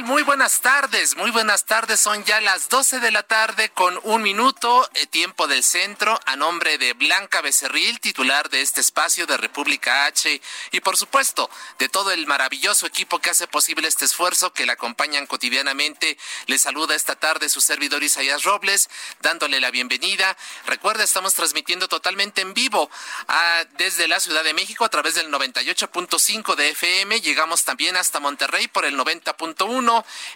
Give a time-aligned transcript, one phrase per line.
[0.00, 2.00] Muy buenas tardes, muy buenas tardes.
[2.00, 6.34] Son ya las 12 de la tarde con un minuto, eh, tiempo del centro, a
[6.34, 11.90] nombre de Blanca Becerril, titular de este espacio de República H, y por supuesto de
[11.90, 16.16] todo el maravilloso equipo que hace posible este esfuerzo, que la acompañan cotidianamente.
[16.46, 18.88] Le saluda esta tarde su servidor Isaías Robles,
[19.20, 20.38] dándole la bienvenida.
[20.64, 22.90] Recuerda, estamos transmitiendo totalmente en vivo
[23.28, 27.20] ah, desde la Ciudad de México a través del 98.5 de FM.
[27.20, 29.81] Llegamos también hasta Monterrey por el 90.1.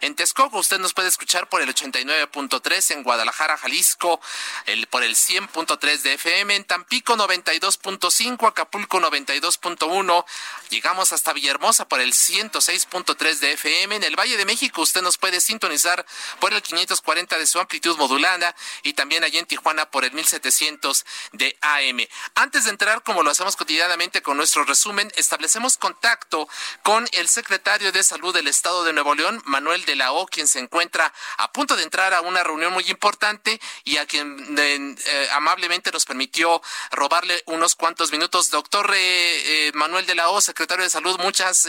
[0.00, 2.90] En Texcoco usted nos puede escuchar por el 89.3.
[2.92, 4.20] En Guadalajara, Jalisco,
[4.66, 6.56] el, por el 100.3 de FM.
[6.56, 8.48] En Tampico, 92.5.
[8.48, 10.24] Acapulco, 92.1.
[10.70, 13.96] Llegamos hasta Villahermosa por el 106.3 de FM.
[13.96, 16.04] En el Valle de México usted nos puede sintonizar
[16.40, 21.04] por el 540 de su amplitud modulada y también allí en Tijuana por el 1700
[21.32, 22.06] de AM.
[22.34, 26.48] Antes de entrar, como lo hacemos cotidianamente con nuestro resumen, establecemos contacto
[26.82, 30.48] con el secretario de Salud del Estado de Nuevo León, Manuel de la O, quien
[30.48, 34.96] se encuentra a punto de entrar a una reunión muy importante y a quien eh,
[35.06, 38.50] eh, amablemente nos permitió robarle unos cuantos minutos.
[38.50, 41.68] Doctor eh, Manuel de la O, secretario de Salud, muchas,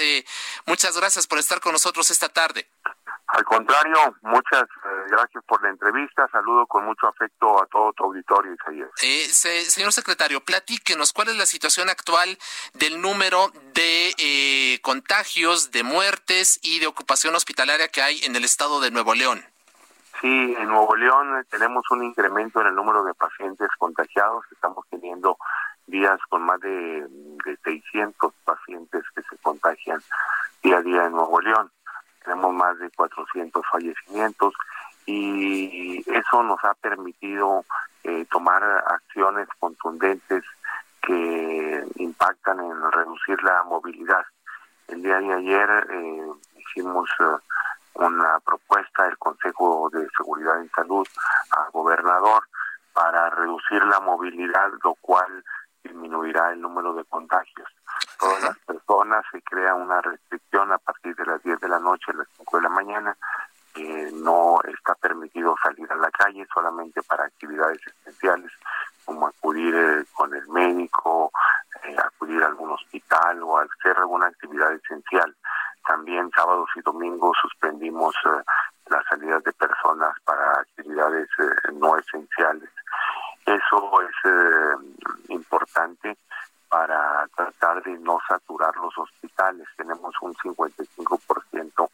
[0.65, 2.69] muchas gracias por estar con nosotros esta tarde.
[3.29, 6.27] Al contrario, muchas eh, gracias por la entrevista.
[6.31, 8.89] Saludo con mucho afecto a todo tu auditorio, Isaías.
[9.03, 12.38] Eh, se- señor secretario, platíquenos cuál es la situación actual
[12.73, 18.45] del número de eh, contagios, de muertes y de ocupación hospitalaria que hay en el
[18.45, 19.44] estado de Nuevo León.
[20.21, 24.45] Sí, en Nuevo León eh, tenemos un incremento en el número de pacientes contagiados.
[24.51, 25.38] Estamos teniendo
[25.85, 27.05] días con más de,
[27.45, 30.01] de 600 pacientes que se contagian
[30.63, 31.71] día a día en Nuevo León.
[32.27, 34.53] Tenemos más de 400 fallecimientos
[35.05, 37.63] y eso nos ha permitido
[38.03, 40.43] eh, tomar acciones contundentes
[41.01, 44.25] que impactan en reducir la movilidad.
[44.89, 47.38] El día de ayer eh, hicimos eh,
[47.93, 51.07] una propuesta del Consejo de Seguridad en Salud
[51.51, 52.44] al gobernador
[52.91, 55.45] para reducir la movilidad, lo cual
[55.88, 57.68] disminuirá el número de contagios.
[58.20, 62.12] Todas las personas se crea una restricción a partir de las 10 de la noche
[62.12, 63.18] a las 5 de la mañana.
[63.74, 68.52] que no está permitido salir a la calle solamente para actividades esenciales
[69.06, 71.31] como acudir eh, con el médico,
[71.84, 75.36] eh, acudir a algún hospital o hacer alguna actividad esencial.
[75.88, 78.44] También sábados y domingos suspendimos eh,
[78.90, 82.69] las salidas de personas para actividades eh, no esenciales.
[83.46, 84.75] Eso es eh,
[86.69, 89.67] para tratar de no saturar los hospitales.
[89.78, 91.89] Tenemos un 55%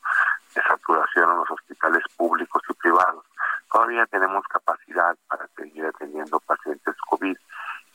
[0.56, 3.25] de saturación en los hospitales públicos y privados.
[3.72, 7.38] Todavía tenemos capacidad para seguir atendiendo pacientes COVID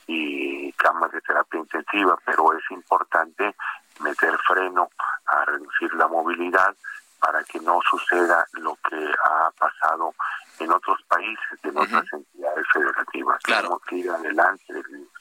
[0.07, 3.55] y camas de terapia intensiva, pero es importante
[3.99, 4.89] meter freno
[5.27, 6.75] a reducir la movilidad
[7.19, 10.13] para que no suceda lo que ha pasado
[10.59, 13.41] en otros países, en otras entidades federativas.
[13.43, 13.61] Claro.
[13.61, 15.19] Tenemos que ir adelante del virus.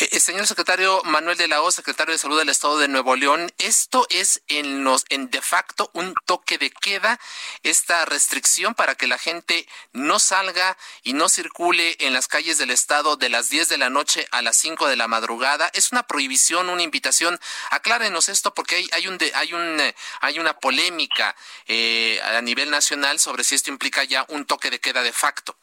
[0.00, 3.16] Eh, eh, señor secretario Manuel de la O, secretario de Salud del Estado de Nuevo
[3.16, 7.18] León, ¿esto es en los en de facto un toque de queda,
[7.62, 12.70] esta restricción para que la gente no salga y no circule en las calles del
[12.70, 15.70] estado de las 10 de la noche a las 5 de la madrugada?
[15.74, 17.38] ¿Es una prohibición, una invitación?
[17.70, 19.80] Aclárenos esto porque hay, hay un de- hay un
[20.20, 21.34] hay una polémica
[21.66, 25.56] eh, a nivel nacional sobre si esto implica ya un toque de queda de facto.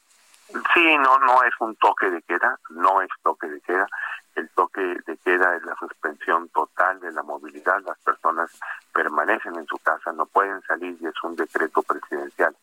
[0.73, 3.87] Sí, no, no es un toque de queda, no es toque de queda.
[4.39, 7.81] El toque de queda es la suspensión total de la movilidad.
[7.85, 8.49] Las personas
[8.93, 12.55] permanecen en su casa, no pueden salir y es un decreto presidencial.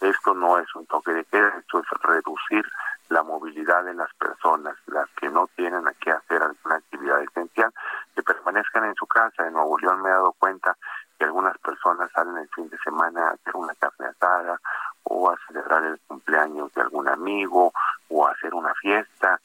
[0.00, 2.64] Esto no es un toque de queda, esto es reducir
[3.08, 7.74] la movilidad de las personas, las que no tienen a qué hacer alguna actividad esencial,
[8.14, 9.44] que permanezcan en su casa.
[9.44, 10.76] En Nuevo León me he dado cuenta
[11.18, 14.60] que algunas personas salen el fin de semana a hacer una carne asada
[15.02, 17.72] o a celebrar el cumpleaños de algún amigo
[18.08, 19.40] o a hacer una fiesta.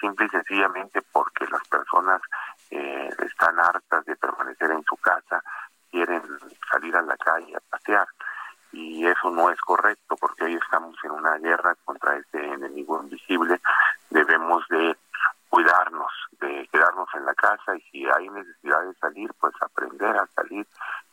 [0.00, 2.20] Simple y sencillamente porque las personas
[2.70, 5.42] eh, están hartas de permanecer en su casa,
[5.90, 6.22] quieren
[6.70, 8.06] salir a la calle a pasear
[8.72, 13.60] y eso no es correcto porque hoy estamos en una guerra contra este enemigo invisible.
[14.10, 14.96] Debemos de
[15.48, 20.26] cuidarnos, de quedarnos en la casa y si hay necesidad de salir, pues aprender a
[20.34, 20.66] salir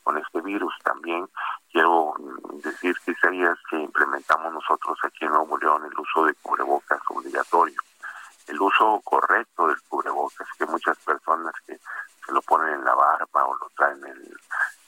[0.04, 0.74] con este virus.
[0.84, 1.28] También
[1.72, 2.16] quiero
[2.64, 7.80] decir que es que implementamos nosotros aquí en Nuevo León el uso de cubrebocas obligatorio.
[8.48, 11.78] El uso correcto del cubrebocas, que muchas personas que
[12.26, 14.34] se lo ponen en la barba o lo traen en,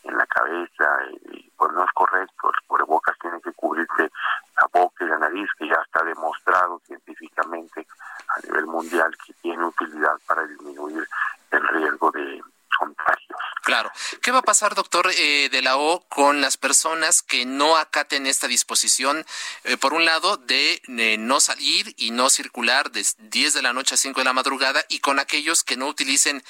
[0.04, 0.98] en la cabeza,
[1.32, 2.50] y, pues no es correcto.
[2.50, 4.12] El cubrebocas tiene que cubrirse
[4.58, 7.88] la boca y la nariz, que ya está demostrado científicamente
[8.36, 11.08] a nivel mundial que tiene utilidad para disminuir
[11.52, 12.42] el riesgo de
[12.78, 13.40] contagios.
[13.64, 13.92] Claro.
[14.22, 18.28] ¿Qué va a pasar, doctor eh, de la O, con las personas que no acaten
[18.28, 19.26] esta disposición,
[19.64, 23.74] eh, por un lado, de eh, no salir y no circular de 10 de la
[23.74, 26.44] noche a 5 de la madrugada, y con aquellos que no utilicen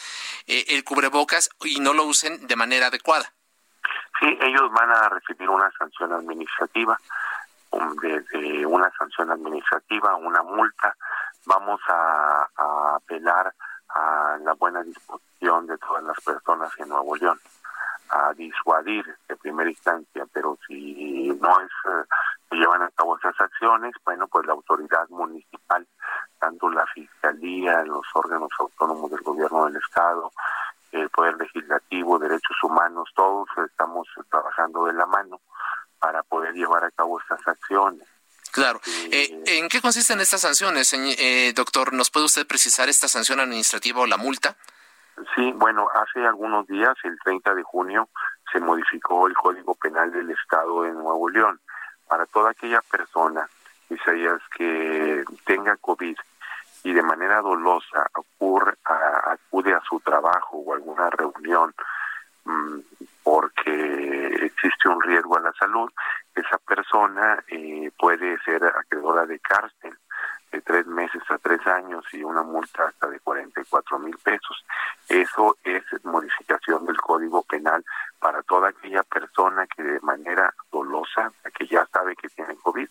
[0.48, 3.34] el cubrebocas y no lo usen de manera adecuada?
[4.20, 7.00] Sí, ellos van a recibir una sanción administrativa,
[8.02, 10.96] desde una sanción administrativa, una multa.
[11.46, 12.48] Vamos a
[12.96, 13.54] apelar
[13.90, 17.40] a la buena disposición de todas las personas en Nuevo León,
[18.14, 22.06] a disuadir de primera instancia, pero si no es eh,
[22.50, 25.88] se llevan a cabo esas acciones, bueno, pues la autoridad municipal,
[26.40, 30.32] tanto la fiscalía, los órganos autónomos del gobierno del estado,
[30.92, 35.42] el poder legislativo, derechos humanos, todos estamos trabajando de la mano
[35.98, 38.08] para poder llevar a cabo estas acciones.
[38.52, 38.80] Claro.
[39.12, 41.92] Eh, ¿En qué consisten estas sanciones, eh, doctor?
[41.92, 44.56] ¿Nos puede usted precisar esta sanción administrativa o la multa?
[46.14, 48.08] Hace algunos días, el 30 de junio,
[48.52, 51.60] se modificó el Código Penal del Estado de Nuevo León.
[52.08, 53.50] Para toda aquella persona,
[53.90, 56.16] Isaías, que tenga COVID
[56.84, 61.74] y de manera dolosa ocurre, acude a su trabajo o alguna reunión
[62.46, 62.80] mm,
[63.24, 65.90] porque existe un riesgo a la salud,
[66.36, 69.98] esa persona eh, puede ser acreedora de cárcel
[70.54, 74.64] de tres meses a tres años y una multa hasta de 44 mil pesos.
[75.10, 77.84] Eso es modificación del Código Penal
[78.20, 82.88] para toda aquella persona que de manera dolosa, que ya sabe que tiene COVID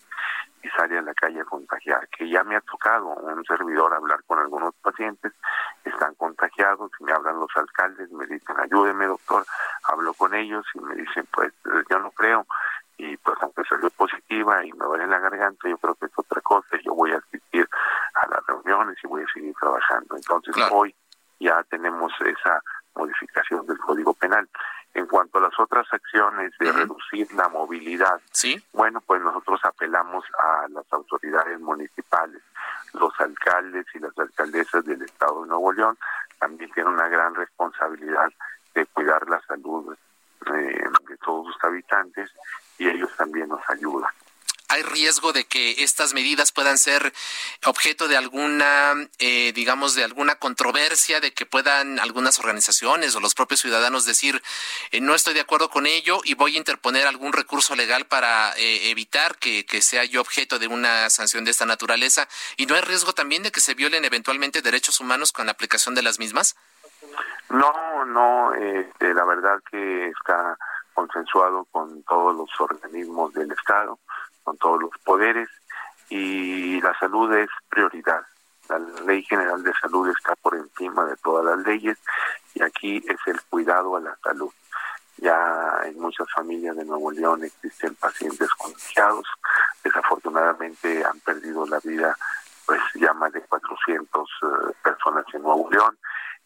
[0.61, 4.23] y sale a la calle a contagiar, que ya me ha tocado un servidor hablar
[4.27, 5.31] con algunos pacientes,
[5.85, 9.45] están contagiados y me hablan los alcaldes, me dicen, ayúdeme doctor,
[9.83, 11.53] hablo con ellos y me dicen, pues
[11.89, 12.45] yo no creo,
[12.97, 16.11] y pues aunque salió positiva y me duele en la garganta, yo creo que es
[16.15, 17.67] otra cosa, yo voy a asistir
[18.13, 20.15] a las reuniones y voy a seguir trabajando.
[20.15, 20.95] Entonces hoy
[21.39, 22.61] ya tenemos esa
[22.95, 24.47] modificación del Código Penal.
[24.95, 28.63] En cuanto a las otras acciones de reducir la movilidad, ¿Sí?
[28.73, 32.43] bueno, pues nosotros apelamos a las autoridades municipales,
[32.93, 33.11] los
[33.93, 35.97] y las alcaldesas del Estado de Nuevo León
[36.39, 38.31] también tienen una gran responsabilidad
[38.73, 39.95] de cuidar la salud
[40.47, 42.31] eh, de todos sus habitantes
[42.77, 44.09] y ellos también nos ayudan.
[44.69, 47.13] ¿Hay riesgo de que estas medidas puedan ser
[47.65, 53.35] objeto de alguna, eh, digamos, de alguna controversia, de que puedan algunas organizaciones o los
[53.35, 54.41] propios ciudadanos decir,
[54.91, 58.53] eh, no estoy de acuerdo con ello y voy a interponer algún recurso legal para
[58.57, 62.27] eh, evitar que, que sea yo objeto de una sanción de esta naturaleza?
[62.57, 65.95] ¿Y no hay riesgo también de que se violen eventualmente derechos humanos con la aplicación
[65.95, 66.55] de las mismas?
[67.49, 70.57] No, no, este, la verdad que está
[70.93, 73.99] consensuado con todos los organismos del Estado,
[74.43, 75.49] con todos los poderes
[76.13, 78.21] y la salud es prioridad.
[78.69, 81.97] La ley general de salud está por encima de todas las leyes
[82.53, 84.51] y aquí es el cuidado a la salud.
[85.17, 89.25] Ya en muchas familias de Nuevo León existen pacientes contagiados.
[89.83, 92.15] Desafortunadamente han perdido la vida
[92.67, 95.97] pues ya más de 400 eh, personas en Nuevo León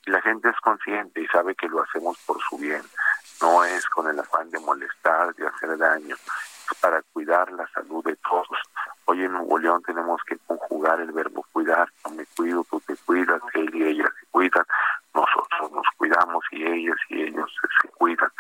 [0.06, 2.84] y la gente es consciente y sabe que lo hacemos por su bien
[3.42, 8.04] no es con el afán de molestar, de hacer daño, es para cuidar la salud
[8.04, 8.48] de todos.
[9.10, 12.96] Hoy en Nuevo León tenemos que conjugar el verbo cuidar, no me cuido, tú te
[12.98, 14.66] cuidas, él y ella se cuidan,
[15.14, 18.32] nosotros nos cuidamos y ellas y ellos se cuidan,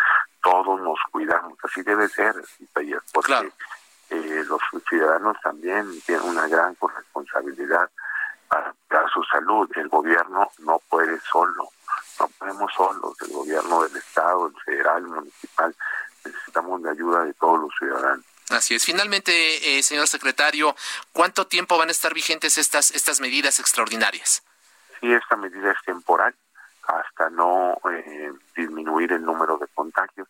[0.44, 2.36] todos nos cuidamos, así debe ser,
[3.14, 3.52] porque
[4.10, 7.90] eh, los ciudadanos también tienen una gran corresponsabilidad
[8.48, 11.70] para cuidar su salud, el gobierno no puede solo
[12.20, 15.76] no podemos solos, el gobierno del Estado, el federal, el municipal,
[16.26, 18.26] necesitamos la ayuda de todos los ciudadanos.
[18.50, 18.86] Así es.
[18.86, 20.76] Finalmente, eh, señor secretario,
[21.12, 24.44] ¿cuánto tiempo van a estar vigentes estas, estas medidas extraordinarias?
[25.00, 26.34] Sí, esta medida es temporal
[26.88, 30.30] hasta no eh, disminuir el número de contagios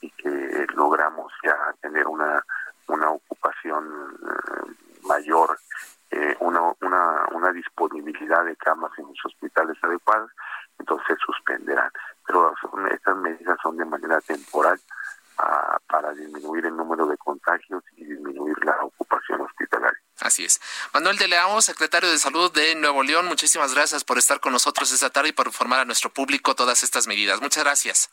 [0.00, 2.44] y que logramos ya tener una,
[2.88, 5.58] una ocupación eh, mayor
[6.10, 10.30] eh, una, una, una disponibilidad de camas en los hospitales adecuadas,
[10.78, 11.90] entonces suspenderán.
[12.26, 12.54] Pero
[12.90, 14.78] estas medidas son de manera temporal
[15.38, 19.98] ah, para disminuir el número de contagios y disminuir la ocupación hospitalaria.
[20.20, 20.60] Así es.
[20.92, 24.92] Manuel de León, secretario de Salud de Nuevo León, muchísimas gracias por estar con nosotros
[24.92, 27.40] esta tarde y por informar a nuestro público todas estas medidas.
[27.40, 28.10] Muchas gracias.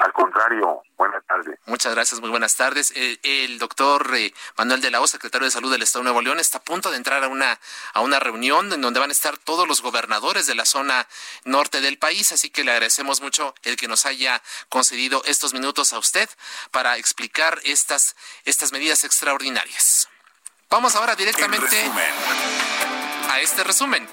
[0.00, 1.58] Al contrario, buenas tardes.
[1.66, 2.92] Muchas gracias, muy buenas tardes.
[2.94, 6.22] Eh, el doctor eh, Manuel de la O, secretario de Salud del Estado de Nuevo
[6.22, 7.58] León, está a punto de entrar a una,
[7.92, 11.06] a una reunión en donde van a estar todos los gobernadores de la zona
[11.44, 15.92] norte del país, así que le agradecemos mucho el que nos haya concedido estos minutos
[15.92, 16.28] a usted
[16.70, 20.08] para explicar estas, estas medidas extraordinarias.
[20.68, 21.90] Vamos ahora directamente
[23.30, 24.08] a este resumen.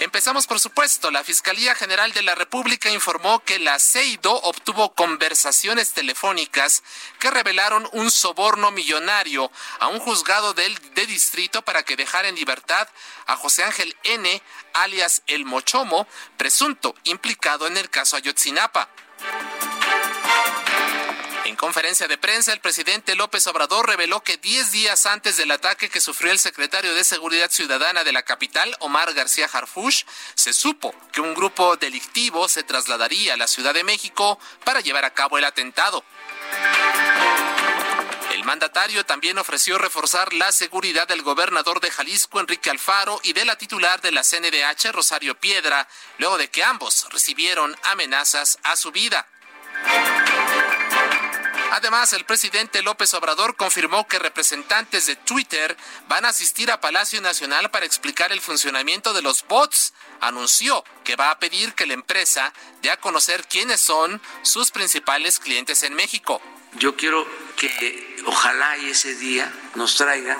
[0.00, 1.10] Empezamos, por supuesto.
[1.10, 6.82] La Fiscalía General de la República informó que la CEIDO obtuvo conversaciones telefónicas
[7.18, 12.34] que revelaron un soborno millonario a un juzgado del, de distrito para que dejara en
[12.34, 12.88] libertad
[13.26, 14.42] a José Ángel N.,
[14.72, 18.88] alias El Mochomo, presunto implicado en el caso Ayotzinapa.
[21.50, 25.88] En conferencia de prensa, el presidente López Obrador reveló que 10 días antes del ataque
[25.88, 30.04] que sufrió el secretario de Seguridad Ciudadana de la capital, Omar García Harfush,
[30.36, 35.04] se supo que un grupo delictivo se trasladaría a la Ciudad de México para llevar
[35.04, 36.04] a cabo el atentado.
[38.30, 43.44] El mandatario también ofreció reforzar la seguridad del gobernador de Jalisco, Enrique Alfaro, y de
[43.44, 45.88] la titular de la CNDH, Rosario Piedra,
[46.18, 49.26] luego de que ambos recibieron amenazas a su vida.
[51.70, 55.76] Además, el presidente López Obrador confirmó que representantes de Twitter
[56.08, 59.94] van a asistir a Palacio Nacional para explicar el funcionamiento de los bots.
[60.20, 65.38] Anunció que va a pedir que la empresa dé a conocer quiénes son sus principales
[65.38, 66.42] clientes en México.
[66.72, 67.24] Yo quiero
[67.56, 70.38] que ojalá y ese día nos traigan,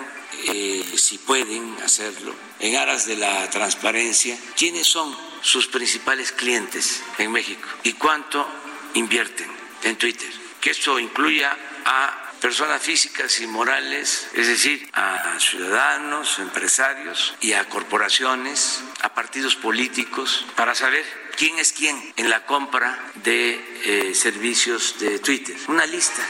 [0.49, 7.31] eh, si pueden hacerlo, en aras de la transparencia, quiénes son sus principales clientes en
[7.31, 8.49] México y cuánto
[8.95, 9.49] invierten
[9.85, 17.35] en Twitter que esto incluya a personas físicas y morales, es decir, a ciudadanos, empresarios
[17.41, 21.05] y a corporaciones, a partidos políticos, para saber
[21.37, 25.57] quién es quién en la compra de eh, servicios de Twitter.
[25.69, 26.23] Una lista.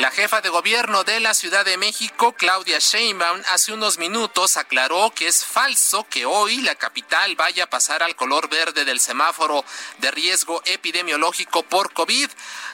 [0.00, 5.12] La jefa de gobierno de la Ciudad de México, Claudia Sheinbaum, hace unos minutos aclaró
[5.14, 9.62] que es falso que hoy la capital vaya a pasar al color verde del semáforo
[9.98, 12.30] de riesgo epidemiológico por COVID.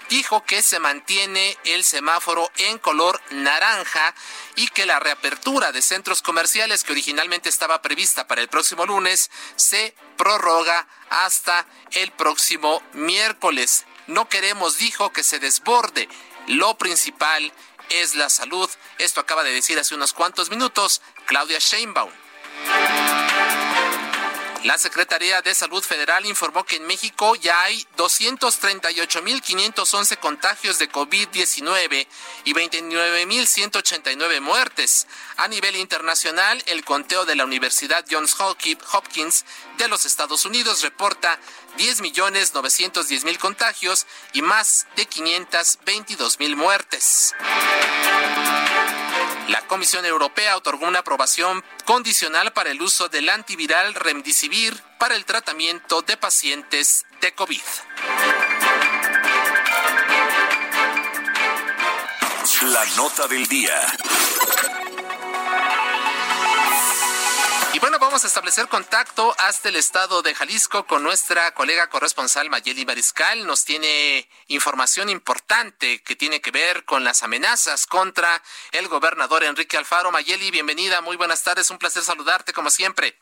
[0.08, 4.14] Dijo que se mantiene el semáforo en color naranja
[4.54, 9.32] y que la reapertura de centros comerciales que originalmente estaba prevista para el próximo lunes
[9.56, 13.84] se prorroga hasta el próximo miércoles.
[14.06, 16.08] No queremos, dijo, que se desborde
[16.48, 17.52] lo principal
[17.90, 18.68] es la salud.
[18.98, 22.10] Esto acaba de decir hace unos cuantos minutos Claudia Sheinbaum.
[24.64, 32.06] La Secretaría de Salud Federal informó que en México ya hay 238.511 contagios de COVID-19
[32.44, 35.06] y 29.189 muertes.
[35.36, 39.46] A nivel internacional, el conteo de la Universidad Johns Hopkins
[39.78, 41.38] de los Estados Unidos reporta
[41.78, 47.34] 10.910.000 contagios y más de 522.000 muertes.
[49.48, 55.24] La Comisión Europea otorgó una aprobación condicional para el uso del antiviral Remdesivir para el
[55.24, 57.62] tratamiento de pacientes de COVID.
[62.62, 63.80] La nota del día.
[67.76, 72.48] Y bueno, vamos a establecer contacto hasta el estado de Jalisco con nuestra colega corresponsal
[72.48, 73.46] Mayeli Mariscal.
[73.46, 78.42] Nos tiene información importante que tiene que ver con las amenazas contra
[78.72, 80.10] el gobernador Enrique Alfaro.
[80.10, 83.18] Mayeli, bienvenida, muy buenas tardes, un placer saludarte como siempre.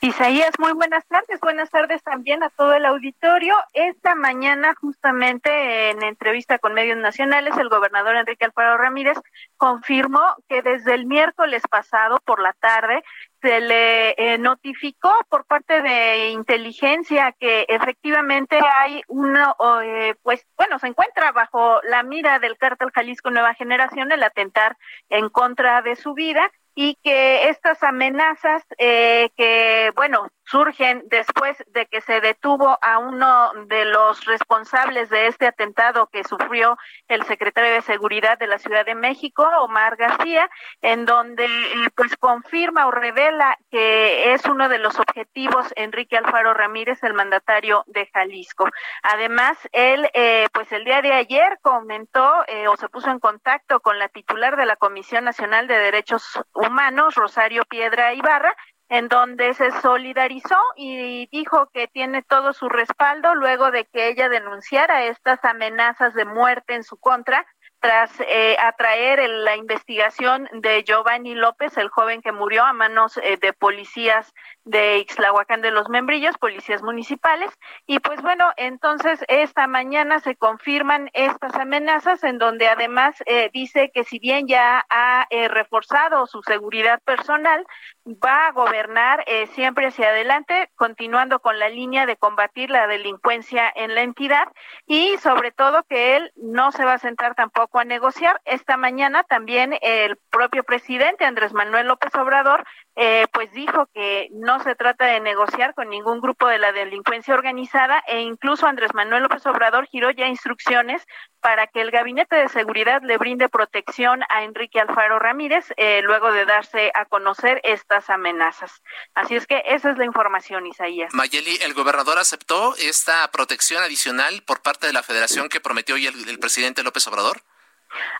[0.00, 1.40] Isaías, muy buenas tardes.
[1.40, 3.56] Buenas tardes también a todo el auditorio.
[3.72, 9.18] Esta mañana, justamente en entrevista con medios nacionales, el gobernador Enrique Alfaro Ramírez
[9.56, 13.02] confirmó que desde el miércoles pasado por la tarde
[13.40, 20.78] se le eh, notificó por parte de inteligencia que efectivamente hay uno, eh, pues bueno,
[20.78, 24.76] se encuentra bajo la mira del cártel Jalisco Nueva Generación el atentar
[25.10, 31.86] en contra de su vida y que estas amenazas eh, que, bueno, surgen después de
[31.86, 36.76] que se detuvo a uno de los responsables de este atentado que sufrió
[37.08, 40.50] el secretario de Seguridad de la Ciudad de México, Omar García,
[40.82, 41.48] en donde
[41.96, 47.84] pues confirma o revela que es uno de los objetivos Enrique Alfaro Ramírez, el mandatario
[47.86, 48.68] de Jalisco.
[49.02, 53.80] Además, él eh, pues el día de ayer comentó eh, o se puso en contacto
[53.80, 58.54] con la titular de la Comisión Nacional de Derechos Humanos, Rosario Piedra Ibarra,
[58.88, 64.28] en donde se solidarizó y dijo que tiene todo su respaldo luego de que ella
[64.28, 67.46] denunciara estas amenazas de muerte en su contra
[67.82, 73.38] tras eh, atraer la investigación de Giovanni López, el joven que murió a manos eh,
[73.38, 74.32] de policías
[74.64, 77.50] de Ixlahuacán de los Membrillos, policías municipales.
[77.86, 83.90] Y pues bueno, entonces esta mañana se confirman estas amenazas en donde además eh, dice
[83.92, 87.66] que si bien ya ha reforzado su seguridad personal,
[88.06, 93.94] va a gobernar siempre hacia adelante, continuando con la línea de combatir la delincuencia en
[93.94, 94.48] la entidad
[94.86, 98.40] y sobre todo que él no se va a sentar tampoco a negociar.
[98.44, 102.64] Esta mañana también el propio presidente Andrés Manuel López Obrador
[102.94, 107.34] eh, pues dijo que no se trata de negociar con ningún grupo de la delincuencia
[107.34, 111.02] organizada e incluso Andrés Manuel López Obrador giró ya instrucciones
[111.40, 116.32] para que el Gabinete de Seguridad le brinde protección a Enrique Alfaro Ramírez eh, luego
[116.32, 118.82] de darse a conocer estas amenazas.
[119.14, 121.12] Así es que esa es la información, Isaías.
[121.12, 126.06] Mayeli, ¿el gobernador aceptó esta protección adicional por parte de la federación que prometió hoy
[126.06, 127.42] el presidente López Obrador?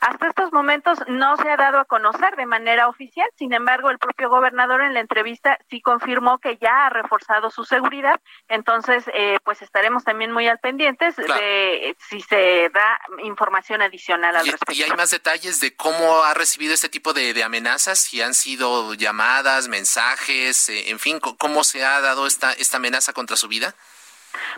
[0.01, 3.99] Hasta estos momentos no se ha dado a conocer de manera oficial, sin embargo, el
[3.99, 9.39] propio gobernador en la entrevista sí confirmó que ya ha reforzado su seguridad, entonces eh,
[9.45, 14.73] pues estaremos también muy al pendientes de si se da información adicional al respecto.
[14.73, 17.99] ¿Y hay más detalles de cómo ha recibido este tipo de, amenazas?
[17.99, 23.13] Si han sido llamadas, mensajes, eh, en fin, ¿cómo se ha dado esta, esta amenaza
[23.13, 23.75] contra su vida?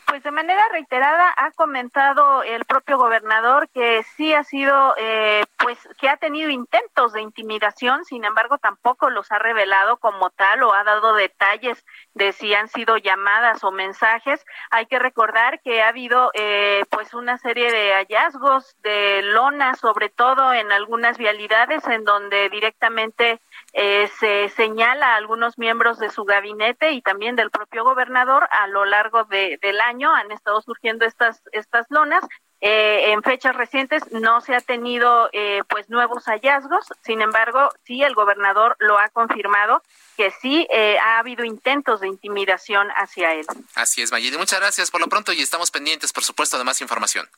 [0.07, 5.79] Pues de manera reiterada ha comentado el propio gobernador que sí ha sido, eh, pues
[5.99, 10.73] que ha tenido intentos de intimidación, sin embargo tampoco los ha revelado como tal o
[10.73, 14.45] ha dado detalles de si han sido llamadas o mensajes.
[14.71, 20.09] Hay que recordar que ha habido eh, pues una serie de hallazgos de lona, sobre
[20.09, 23.41] todo en algunas vialidades en donde directamente
[23.73, 28.67] eh, se señala a algunos miembros de su gabinete y también del propio gobernador a
[28.69, 32.25] lo largo de, del año han estado surgiendo estas estas lonas
[32.61, 38.03] eh, en fechas recientes no se ha tenido eh, pues nuevos hallazgos, sin embargo, sí
[38.03, 39.83] el gobernador lo ha confirmado
[40.17, 40.67] que sí
[41.03, 43.45] ha habido intentos de intimidación hacia él.
[43.75, 44.39] Así es, Mayeli.
[44.39, 47.29] Muchas gracias por lo pronto y estamos pendientes, por supuesto, de más información.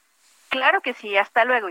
[0.51, 1.17] Claro que sí.
[1.17, 1.69] Hasta luego.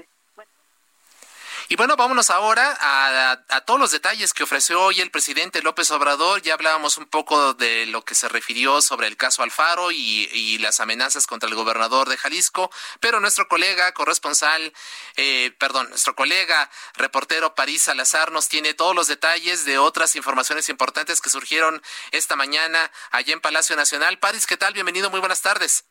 [1.68, 6.42] Y bueno, vámonos ahora a, todos los detalles que ofreció hoy el presidente López Obrador.
[6.44, 10.80] Ya hablábamos un poco de lo que se refirió sobre el caso Alfaro y, las
[10.80, 14.74] amenazas contra el gobernador de Jalisco, pero nuestro colega corresponsal,
[15.18, 20.70] eh, perdón, nuestro colega reportero París Salazar nos tiene todos los detalles de otras informaciones
[20.70, 24.18] importantes que surgieron esta mañana allá en Palacio Nacional.
[24.18, 24.74] París, ¿qué tal?
[24.74, 25.88] Bienvenido, muy buenas tardes.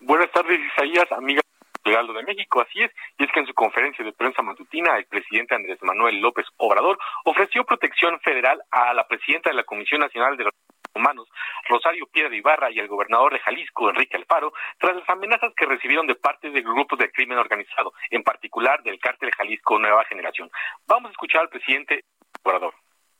[0.00, 1.44] Buenas tardes, Isaías, amiga
[1.84, 2.62] de México.
[2.62, 6.18] Así es, y es que en su conferencia de prensa matutina, el presidente Andrés Manuel
[6.20, 10.54] López Obrador ofreció protección federal a la presidenta de la Comisión Nacional de los
[10.94, 11.28] Humanos,
[11.68, 16.06] Rosario Piedra Ibarra, y al gobernador de Jalisco, Enrique Alfaro, tras las amenazas que recibieron
[16.06, 20.50] de parte de grupos de crimen organizado, en particular del cártel Jalisco Nueva Generación.
[20.86, 22.04] Vamos a escuchar al presidente
[22.42, 22.74] Obrador.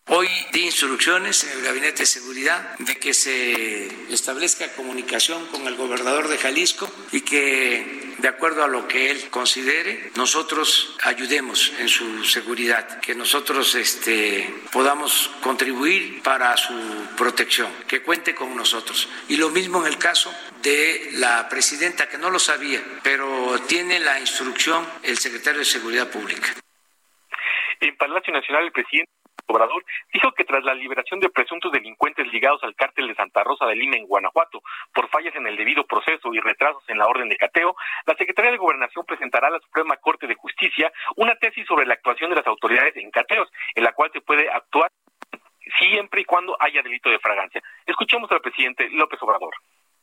[0.07, 5.77] Hoy di instrucciones en el Gabinete de Seguridad de que se establezca comunicación con el
[5.77, 11.89] gobernador de Jalisco y que, de acuerdo a lo que él considere, nosotros ayudemos en
[11.89, 16.75] su seguridad, que nosotros este, podamos contribuir para su
[17.17, 19.09] protección, que cuente con nosotros.
[19.29, 23.99] Y lo mismo en el caso de la presidenta, que no lo sabía, pero tiene
[24.01, 26.55] la instrucción el secretario de Seguridad Pública.
[27.81, 29.11] En Palacio Nacional, el presidente
[29.47, 33.67] Obrador dijo que tras la liberación de presuntos delincuentes ligados al cártel de Santa Rosa
[33.67, 37.29] de Lima en Guanajuato por fallas en el debido proceso y retrasos en la orden
[37.29, 41.67] de cateo, la Secretaría de Gobernación presentará a la Suprema Corte de Justicia una tesis
[41.67, 44.91] sobre la actuación de las autoridades en cateos, en la cual se puede actuar
[45.79, 47.63] siempre y cuando haya delito de fragancia.
[47.87, 49.55] Escuchemos al presidente López Obrador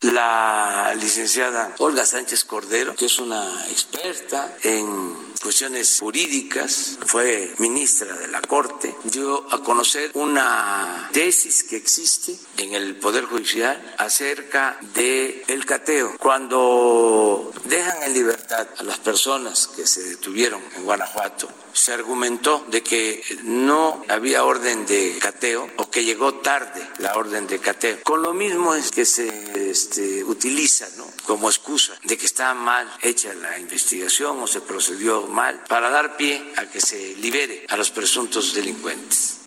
[0.01, 8.27] la licenciada Olga Sánchez Cordero, que es una experta en cuestiones jurídicas, fue ministra de
[8.27, 15.43] la Corte, dio a conocer una tesis que existe en el Poder Judicial acerca de
[15.47, 16.15] el cateo.
[16.19, 22.83] Cuando dejan en libertad a las personas que se detuvieron en Guanajuato, se argumentó de
[22.83, 27.97] que no había orden de cateo o que llegó tarde la orden de cateo.
[28.03, 31.05] Con lo mismo es que se este, utiliza ¿no?
[31.25, 36.17] como excusa de que está mal hecha la investigación o se procedió mal para dar
[36.17, 39.41] pie a que se libere a los presuntos delincuentes.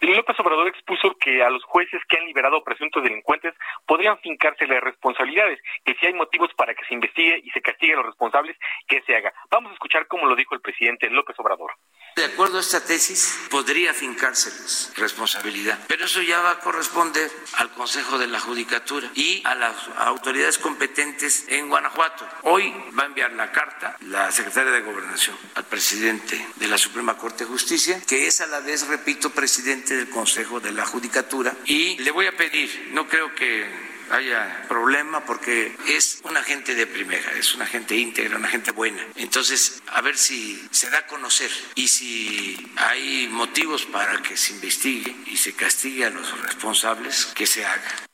[0.00, 3.54] López Obrador expuso que a los jueces que han liberado presuntos delincuentes
[3.86, 7.94] podrían fincarse las responsabilidades, que si hay motivos para que se investigue y se castigue
[7.94, 8.56] a los responsables,
[8.88, 9.32] que se haga.
[9.50, 11.72] Vamos a escuchar cómo lo dijo el presidente López Obrador.
[12.16, 17.70] De acuerdo a esta tesis, podría fincárseles responsabilidad, pero eso ya va a corresponder al
[17.74, 22.26] Consejo de la Judicatura y a las autoridades competentes en Guanajuato.
[22.44, 27.18] Hoy va a enviar la carta la secretaria de Gobernación al presidente de la Suprema
[27.18, 31.54] Corte de Justicia, que es a la vez, repito, presidente del Consejo de la Judicatura,
[31.66, 36.86] y le voy a pedir, no creo que haya problema porque es una gente de
[36.86, 39.02] primera, es una gente íntegra, una gente buena.
[39.16, 44.54] Entonces, a ver si se da a conocer y si hay motivos para que se
[44.54, 48.06] investigue y se castigue a los responsables, que se haga.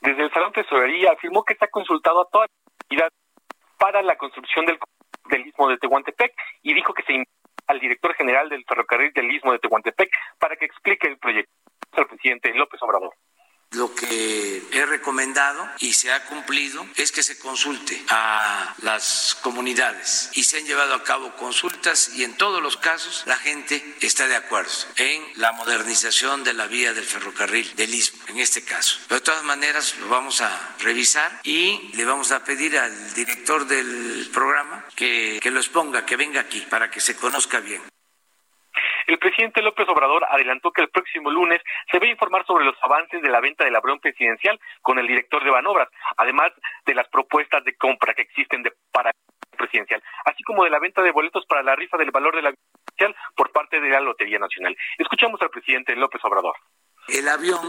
[0.00, 2.52] Desde el Salón Tesorería afirmó que está consultado a toda la
[2.88, 3.12] comunidad
[3.78, 4.78] para la construcción del,
[5.26, 7.30] del Istmo de Tehuantepec y dijo que se invita
[7.66, 11.52] al director general del ferrocarril del Istmo de Tehuantepec para que explique el proyecto.
[11.92, 13.12] El presidente López Obrador.
[13.72, 14.49] Lo que
[14.80, 20.58] he recomendado y se ha cumplido es que se consulte a las comunidades y se
[20.58, 24.70] han llevado a cabo consultas y en todos los casos la gente está de acuerdo
[24.96, 28.98] en la modernización de la vía del ferrocarril del Istmo, en este caso.
[29.08, 34.28] De todas maneras lo vamos a revisar y le vamos a pedir al director del
[34.32, 37.82] programa que, que lo exponga, que venga aquí para que se conozca bien.
[39.10, 42.76] El presidente López Obrador adelantó que el próximo lunes se va a informar sobre los
[42.80, 46.52] avances de la venta del avión presidencial con el director de Banobras, además
[46.86, 49.10] de las propuestas de compra que existen de, para
[49.58, 52.62] presidencial, así como de la venta de boletos para la rifa del valor del avión
[52.84, 54.76] presidencial por parte de la Lotería Nacional.
[54.96, 56.54] Escuchamos al presidente López Obrador.
[57.08, 57.66] El avión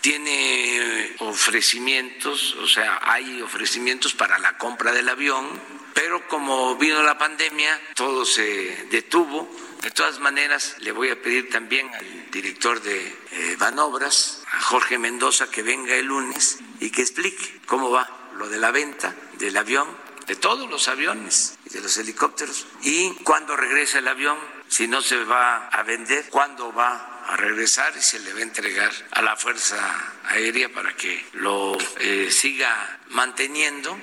[0.00, 5.60] tiene ofrecimientos, o sea, hay ofrecimientos para la compra del avión,
[5.94, 9.48] pero como vino la pandemia, todo se detuvo.
[9.80, 14.98] De todas maneras, le voy a pedir también al director de eh, Banobras, a Jorge
[14.98, 19.56] Mendoza, que venga el lunes y que explique cómo va lo de la venta del
[19.56, 19.86] avión,
[20.26, 25.02] de todos los aviones y de los helicópteros, y cuándo regresa el avión, si no
[25.02, 29.22] se va a vender, cuándo va a regresar y se le va a entregar a
[29.22, 29.76] la Fuerza
[30.24, 33.98] Aérea para que lo eh, siga manteniendo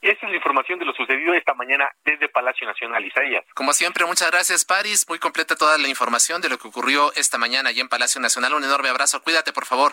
[0.00, 3.44] esa es la información de lo sucedido esta mañana desde Palacio Nacional, Isaías.
[3.54, 5.06] Como siempre, muchas gracias, Paris.
[5.08, 8.54] Muy completa toda la información de lo que ocurrió esta mañana allí en Palacio Nacional.
[8.54, 9.22] Un enorme abrazo.
[9.22, 9.92] Cuídate, por favor.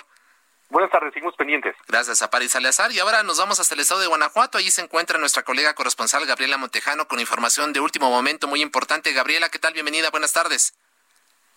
[0.70, 1.76] Buenas tardes, seguimos pendientes.
[1.88, 2.91] Gracias a Paris Salazar.
[2.91, 4.58] Y ahora nos vamos hasta el estado de Guanajuato.
[4.58, 9.13] Allí se encuentra nuestra colega corresponsal Gabriela Montejano con información de último momento muy importante.
[9.13, 9.74] Gabriela, ¿qué tal?
[9.74, 10.78] Bienvenida, buenas tardes.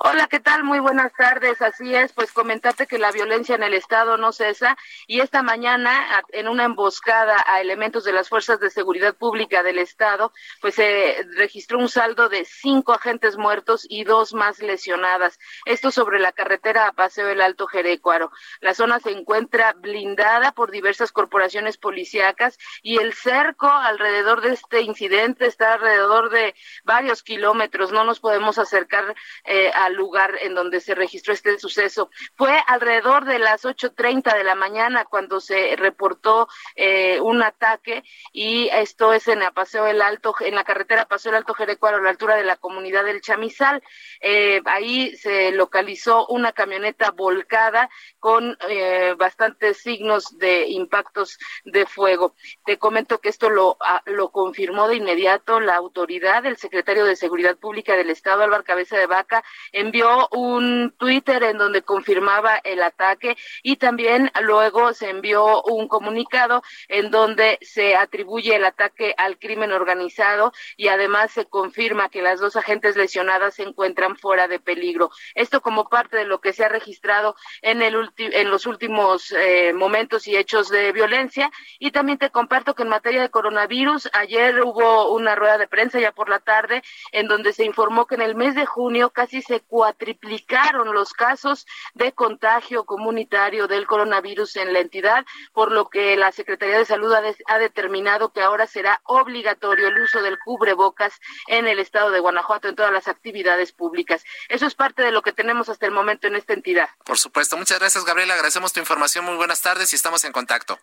[0.02, 0.64] Hola, ¿qué tal?
[0.64, 1.60] Muy buenas tardes.
[1.60, 5.92] Así es, pues comentarte que la violencia en el Estado no cesa y esta mañana,
[6.30, 10.32] en una emboscada a elementos de las Fuerzas de Seguridad Pública del Estado,
[10.62, 15.38] pues se registró un saldo de cinco agentes muertos y dos más lesionadas.
[15.66, 18.30] Esto sobre la carretera a Paseo del Alto Jerecuaro.
[18.60, 24.80] La zona se encuentra blindada por diversas corporaciones policíacas y el cerco alrededor de este
[24.80, 27.92] incidente está alrededor de varios kilómetros.
[27.92, 32.10] No nos podemos acercar eh, a lugar en donde se registró este suceso.
[32.34, 38.68] Fue alrededor de las 8.30 de la mañana cuando se reportó eh, un ataque y
[38.72, 39.52] esto es en la
[40.06, 43.20] Alto, en la carretera Paseo del Alto Jerecuaro, a la altura de la comunidad del
[43.20, 43.82] Chamizal.
[44.20, 52.34] Eh, ahí se localizó una camioneta volcada con eh, bastantes signos de impactos de fuego.
[52.64, 57.16] Te comento que esto lo, ah, lo confirmó de inmediato la autoridad, el secretario de
[57.16, 59.44] Seguridad Pública del Estado, Álvaro Cabeza de Vaca,
[59.80, 66.62] envió un Twitter en donde confirmaba el ataque y también luego se envió un comunicado
[66.88, 72.40] en donde se atribuye el ataque al crimen organizado y además se confirma que las
[72.40, 75.10] dos agentes lesionadas se encuentran fuera de peligro.
[75.34, 79.72] Esto como parte de lo que se ha registrado en, el en los últimos eh,
[79.72, 81.50] momentos y hechos de violencia.
[81.78, 86.00] Y también te comparto que en materia de coronavirus, ayer hubo una rueda de prensa
[86.00, 89.42] ya por la tarde en donde se informó que en el mes de junio casi
[89.42, 96.16] se cuatriplicaron los casos de contagio comunitario del coronavirus en la entidad, por lo que
[96.16, 101.14] la Secretaría de Salud ha, ha determinado que ahora será obligatorio el uso del cubrebocas
[101.46, 104.24] en el estado de Guanajuato en todas las actividades públicas.
[104.48, 106.88] Eso es parte de lo que tenemos hasta el momento en esta entidad.
[107.04, 107.56] Por supuesto.
[107.56, 108.34] Muchas gracias, Gabriela.
[108.34, 109.24] Agradecemos tu información.
[109.24, 110.80] Muy buenas tardes y estamos en contacto.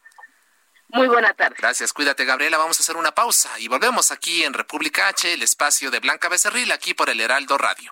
[0.89, 1.55] Muy buena tarde.
[1.59, 2.57] Gracias, cuídate Gabriela.
[2.57, 6.29] Vamos a hacer una pausa y volvemos aquí en República H, el espacio de Blanca
[6.29, 7.91] Becerril, aquí por el Heraldo Radio.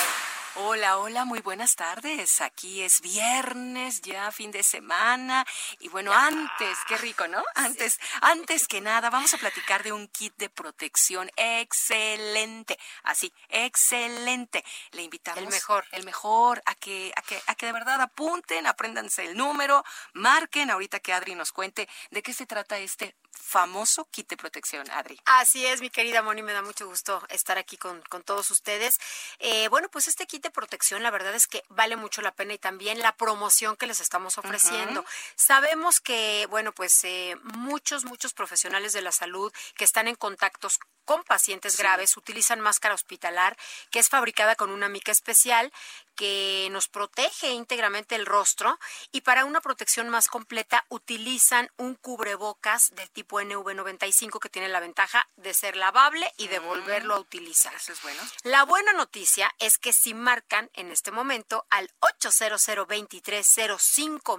[0.55, 2.41] Hola, hola, muy buenas tardes.
[2.41, 5.45] Aquí es viernes, ya fin de semana.
[5.79, 7.41] Y bueno, antes, qué rico, ¿no?
[7.55, 12.77] Antes, antes que nada, vamos a platicar de un kit de protección excelente.
[13.03, 14.65] Así, excelente.
[14.91, 15.41] Le invitamos.
[15.41, 15.85] El mejor.
[15.93, 20.69] El mejor, a que, a que, a que de verdad apunten, apréndanse el número, marquen
[20.69, 25.19] ahorita que Adri nos cuente de qué se trata este famoso kit de protección, Adri.
[25.25, 28.97] Así es, mi querida Moni, me da mucho gusto estar aquí con, con todos ustedes.
[29.39, 32.53] Eh, bueno, pues este kit de protección, la verdad es que vale mucho la pena
[32.53, 35.05] y también la promoción que les estamos ofreciendo.
[35.35, 40.79] Sabemos que, bueno, pues eh, muchos, muchos profesionales de la salud que están en contactos
[41.05, 43.57] con pacientes graves utilizan máscara hospitalar
[43.89, 45.71] que es fabricada con una mica especial
[46.15, 48.79] que nos protege íntegramente el rostro
[49.11, 54.79] y para una protección más completa utilizan un cubrebocas del tipo NV95 que tiene la
[54.79, 57.73] ventaja de ser lavable y de volverlo a utilizar.
[57.73, 58.21] Eso es bueno.
[58.43, 62.67] La buena noticia es que si marcan en este momento al 800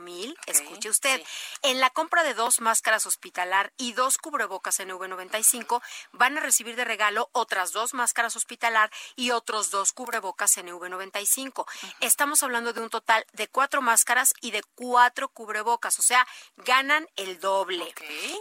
[0.01, 1.23] mil, escuche usted,
[1.63, 6.85] en la compra de dos máscaras hospitalar y dos cubrebocas NV95 van a recibir de
[6.85, 11.67] regalo otras dos máscaras hospitalar y otros dos cubrebocas NV95.
[12.01, 16.27] Estamos hablando de un total de cuatro máscaras y de cuatro cubrebocas, o sea,
[16.57, 17.95] ganan el doble.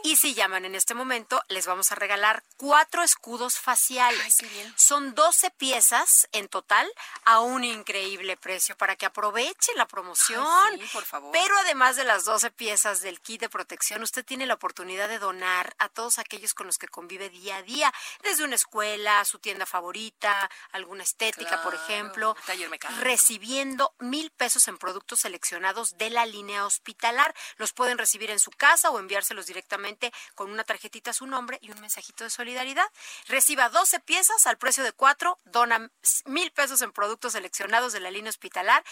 [0.03, 4.37] Y si llaman en este momento, les vamos a regalar cuatro escudos faciales.
[4.75, 6.91] Son 12 piezas en total
[7.25, 10.45] a un increíble precio para que aprovechen la promoción.
[10.93, 11.31] por favor.
[11.31, 15.19] Pero además de las 12 piezas del kit de protección, usted tiene la oportunidad de
[15.19, 19.39] donar a todos aquellos con los que convive día a día, desde una escuela, su
[19.39, 23.03] tienda favorita, alguna estética, por ejemplo, taller mecánico.
[23.03, 27.33] recibiendo mil pesos en productos seleccionados de la línea hospitalar.
[27.57, 31.57] Los pueden recibir en su casa o enviárselos directamente con una tarjetita a su nombre
[31.61, 32.85] y un mensajito de solidaridad.
[33.27, 35.89] Reciba 12 piezas al precio de cuatro, dona
[36.25, 38.83] mil pesos en productos seleccionados de la línea hospitalar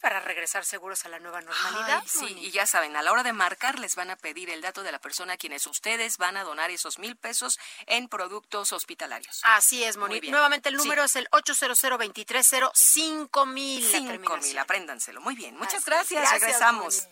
[0.00, 2.00] para regresar seguros a la nueva normalidad.
[2.02, 4.60] Ay, sí, y ya saben, a la hora de marcar les van a pedir el
[4.60, 8.72] dato de la persona a quienes ustedes van a donar esos mil pesos en productos
[8.72, 9.40] hospitalarios.
[9.42, 10.12] Así es, Moni.
[10.14, 10.32] Muy bien.
[10.32, 10.82] Nuevamente el Sí.
[10.84, 14.40] número es el 800 230 5000 la Cinco terminación.
[14.42, 15.20] mil, apréndanselo.
[15.22, 15.84] Muy bien, muchas.
[15.84, 17.08] Gracias, Regresamos.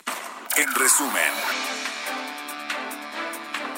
[0.56, 1.32] En resumen,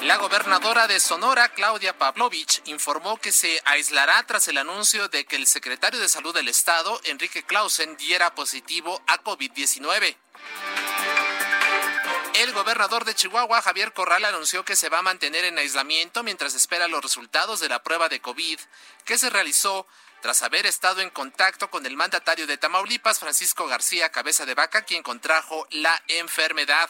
[0.07, 5.35] La gobernadora de Sonora, Claudia Pavlovich, informó que se aislará tras el anuncio de que
[5.35, 10.15] el secretario de Salud del Estado, Enrique Clausen, diera positivo a COVID-19.
[12.35, 16.55] El gobernador de Chihuahua, Javier Corral, anunció que se va a mantener en aislamiento mientras
[16.55, 18.61] espera los resultados de la prueba de COVID
[19.03, 19.87] que se realizó
[20.21, 24.83] tras haber estado en contacto con el mandatario de Tamaulipas, Francisco García Cabeza de Vaca,
[24.83, 26.89] quien contrajo la enfermedad.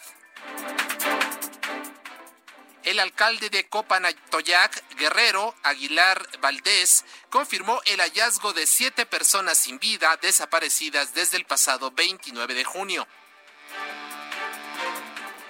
[2.87, 10.17] El alcalde de Copanatoyac, Guerrero Aguilar Valdés, confirmó el hallazgo de siete personas sin vida
[10.21, 13.05] desaparecidas desde el pasado 29 de junio.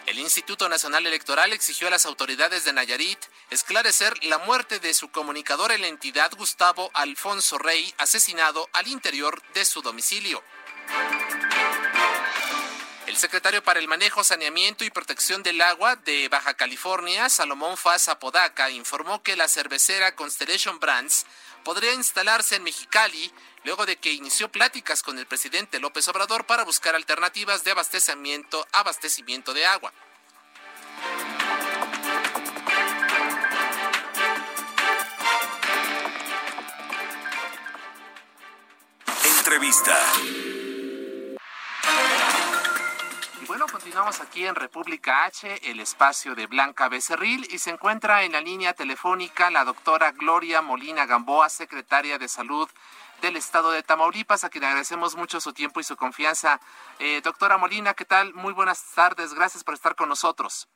[0.07, 3.19] El Instituto Nacional Electoral exigió a las autoridades de Nayarit
[3.51, 9.43] esclarecer la muerte de su comunicador en la entidad Gustavo Alfonso Rey, asesinado al interior
[9.53, 10.43] de su domicilio.
[13.07, 18.09] El secretario para el Manejo, Saneamiento y Protección del Agua de Baja California, Salomón Faz
[18.09, 21.25] Apodaca, informó que la cervecera Constellation Brands
[21.63, 23.31] podría instalarse en Mexicali
[23.63, 28.67] luego de que inició pláticas con el presidente López Obrador para buscar alternativas de abastecimiento,
[28.73, 29.93] abastecimiento de agua.
[39.23, 39.97] Entrevista.
[43.47, 48.33] Bueno, continuamos aquí en República H, el espacio de Blanca Becerril, y se encuentra en
[48.33, 52.69] la línea telefónica la doctora Gloria Molina Gamboa, secretaria de Salud
[53.21, 56.59] del Estado de Tamaulipas, a quien agradecemos mucho su tiempo y su confianza.
[56.99, 58.33] Eh, doctora Molina, ¿qué tal?
[58.33, 60.67] Muy buenas tardes, gracias por estar con nosotros.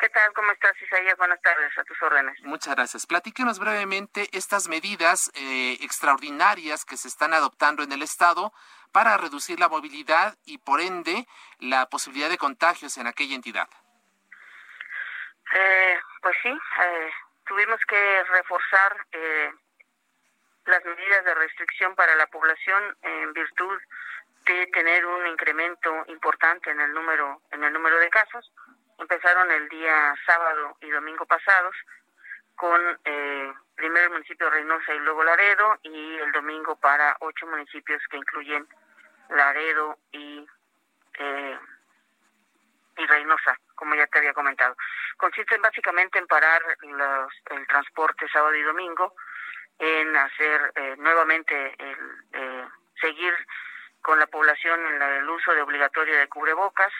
[0.00, 0.32] ¿Qué tal?
[0.32, 1.14] ¿Cómo estás, Isaías?
[1.18, 2.34] Buenas tardes, a tus órdenes.
[2.42, 3.06] Muchas gracias.
[3.06, 8.50] Platíquenos brevemente estas medidas eh, extraordinarias que se están adoptando en el Estado
[8.92, 11.26] para reducir la movilidad y, por ende,
[11.58, 13.68] la posibilidad de contagios en aquella entidad.
[15.52, 17.10] Eh, pues sí, eh,
[17.46, 19.52] tuvimos que reforzar eh,
[20.66, 23.78] las medidas de restricción para la población en virtud
[24.46, 28.50] de tener un incremento importante en el número en el número de casos
[28.98, 31.74] empezaron el día sábado y domingo pasados
[32.54, 37.46] con eh, primero el municipio de Reynosa y luego Laredo y el domingo para ocho
[37.46, 38.66] municipios que incluyen
[39.30, 40.46] Laredo y
[41.18, 41.58] eh,
[42.96, 44.76] y Reynosa, como ya te había comentado.
[45.16, 49.14] Consisten básicamente en parar los, el transporte sábado y domingo,
[49.78, 51.98] en hacer eh, nuevamente el
[52.32, 52.68] eh,
[53.00, 53.34] seguir
[54.02, 56.92] con la población en el uso de obligatorio de cubrebocas,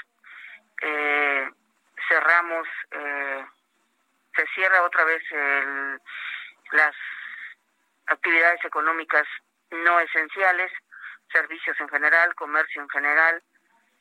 [0.83, 1.51] eh,
[2.09, 3.45] cerramos, eh,
[4.35, 6.01] se cierra otra vez el,
[6.73, 6.95] las
[8.07, 9.27] actividades económicas
[9.71, 10.73] no esenciales,
[11.31, 13.43] servicios en general, comercio en general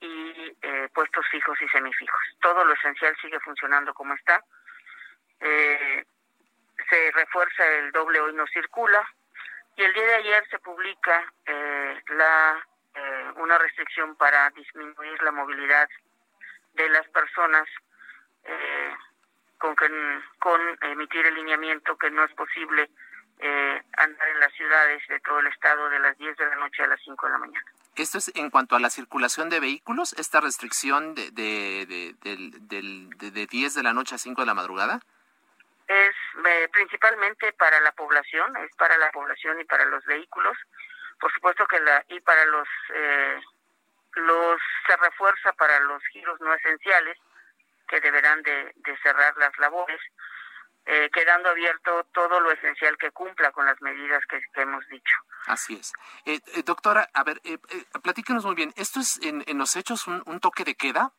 [0.01, 2.21] y eh, puestos fijos y semifijos.
[2.41, 4.43] Todo lo esencial sigue funcionando como está.
[5.39, 6.05] Eh,
[6.89, 9.07] se refuerza el doble hoy no circula
[9.75, 12.65] y el día de ayer se publica eh, la
[12.95, 15.89] eh, una restricción para disminuir la movilidad
[16.73, 17.67] de las personas
[18.43, 18.93] eh,
[19.57, 19.87] con, que,
[20.39, 22.89] con emitir el lineamiento que no es posible
[23.39, 26.83] eh, andar en las ciudades de todo el estado de las 10 de la noche
[26.83, 27.65] a las 5 de la mañana.
[27.95, 33.47] Esto es en cuanto a la circulación de vehículos, esta restricción de, de, de, de
[33.47, 34.99] 10 de la noche a 5 de la madrugada.
[35.87, 40.57] Es eh, principalmente para la población, es para la población y para los vehículos.
[41.19, 43.41] Por supuesto que la y para los eh,
[44.15, 47.17] los se refuerza para los giros no esenciales
[47.87, 49.99] que deberán de, de cerrar las labores,
[50.91, 55.15] eh, quedando abierto todo lo esencial que cumpla con las medidas que, que hemos dicho.
[55.45, 55.93] Así es.
[56.25, 58.73] Eh, eh, doctora, a ver, eh, eh, platíquenos muy bien.
[58.75, 61.11] ¿Esto es en, en los hechos un, un toque de queda?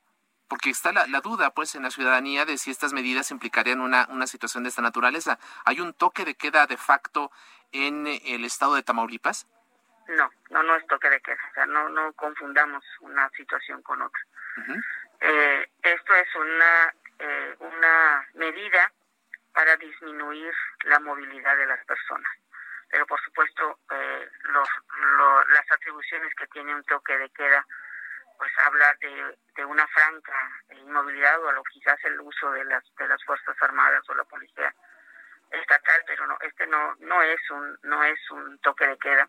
[0.49, 4.07] Porque está la, la duda, pues, en la ciudadanía de si estas medidas implicarían una,
[4.11, 5.39] una situación de esta naturaleza.
[5.65, 7.31] ¿Hay un toque de queda de facto
[7.71, 9.47] en eh, el estado de Tamaulipas?
[10.09, 14.03] No, no, no es toque de queda, o sea, no, no confundamos una situación con
[14.03, 14.21] otra.
[15.21, 18.93] Eh, esto es una, eh, una medida
[19.61, 22.33] para disminuir la movilidad de las personas.
[22.89, 24.69] Pero por supuesto, eh, los,
[25.19, 27.67] lo- las atribuciones que tiene un toque de queda,
[28.39, 30.33] pues habla de, una franca
[30.71, 34.75] inmovilidad o lo quizás el uso de las, de las Fuerzas Armadas o la Policía
[35.51, 39.29] Estatal, pero no, este no, no es un, no es un toque de queda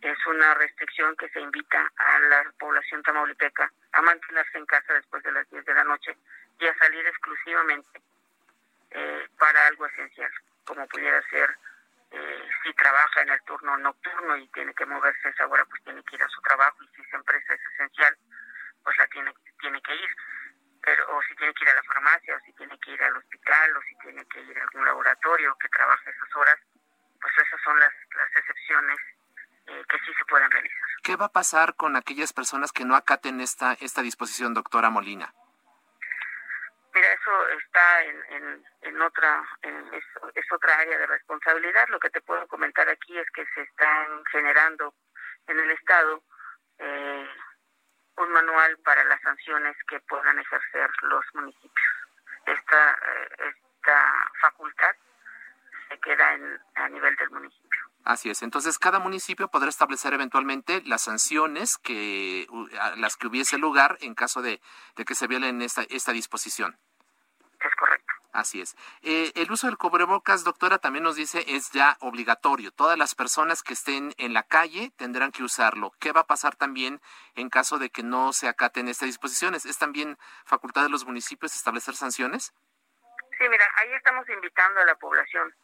[0.00, 5.22] es una restricción que se invita a la población tamaulipeca a mantenerse en casa después
[5.22, 6.16] de las 10 de la noche
[6.58, 8.02] y a salir exclusivamente
[8.94, 10.30] eh, para algo esencial,
[10.64, 11.56] como pudiera ser
[12.12, 16.02] eh, si trabaja en el turno nocturno y tiene que moverse esa hora, pues tiene
[16.04, 18.16] que ir a su trabajo y si esa empresa es esencial,
[18.84, 20.16] pues la tiene, tiene que ir.
[20.82, 23.16] Pero, o si tiene que ir a la farmacia, o si tiene que ir al
[23.16, 26.58] hospital, o si tiene que ir a algún laboratorio que trabaje esas horas,
[27.20, 28.98] pues esas son las, las excepciones
[29.66, 30.88] eh, que sí se pueden realizar.
[31.02, 35.32] ¿Qué va a pasar con aquellas personas que no acaten esta, esta disposición, doctora Molina?
[36.94, 41.88] Mira, eso está en, en, en otra, es, es otra área de responsabilidad.
[41.88, 44.94] Lo que te puedo comentar aquí es que se están generando
[45.46, 46.22] en el Estado
[46.78, 47.28] eh,
[48.16, 51.88] un manual para las sanciones que puedan ejercer los municipios.
[52.46, 54.94] Esta, eh, esta facultad
[55.88, 57.81] se queda en, a nivel del municipio.
[58.04, 58.42] Así es.
[58.42, 62.48] Entonces, cada municipio podrá establecer eventualmente las sanciones que
[62.80, 64.60] a las que hubiese lugar en caso de,
[64.96, 66.78] de que se violen esta, esta disposición.
[67.60, 68.12] Es correcto.
[68.32, 68.76] Así es.
[69.02, 72.72] Eh, el uso del cubrebocas, doctora, también nos dice es ya obligatorio.
[72.72, 75.92] Todas las personas que estén en la calle tendrán que usarlo.
[76.00, 77.00] ¿Qué va a pasar también
[77.34, 79.66] en caso de que no se acaten estas disposiciones?
[79.66, 82.54] ¿Es también facultad de los municipios establecer sanciones?
[83.38, 85.54] Sí, mira, ahí estamos invitando a la población.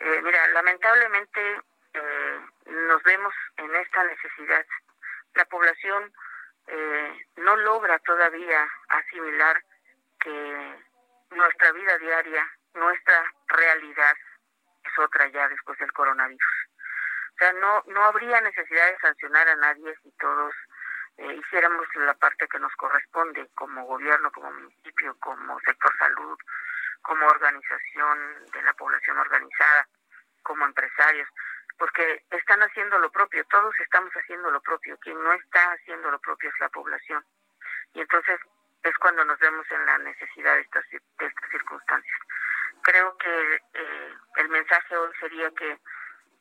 [0.00, 1.60] Eh, mira, lamentablemente
[1.94, 4.64] eh, nos vemos en esta necesidad.
[5.34, 6.12] La población
[6.66, 9.62] eh, no logra todavía asimilar
[10.20, 10.74] que
[11.30, 14.16] nuestra vida diaria, nuestra realidad
[14.84, 16.68] es otra ya después del coronavirus.
[17.34, 20.54] O sea, no, no habría necesidad de sancionar a nadie si todos
[21.18, 26.38] eh, hiciéramos la parte que nos corresponde como gobierno, como municipio, como sector salud,
[27.02, 29.88] como organización de la población organizada,
[30.42, 31.28] como empresarios,
[31.78, 36.18] porque están haciendo lo propio, todos estamos haciendo lo propio, quien no está haciendo lo
[36.18, 37.24] propio es la población.
[37.94, 38.40] Y entonces
[38.82, 40.84] es cuando nos vemos en la necesidad de estas,
[41.50, 42.18] circunstancias.
[42.82, 45.78] Creo que eh, el mensaje hoy sería que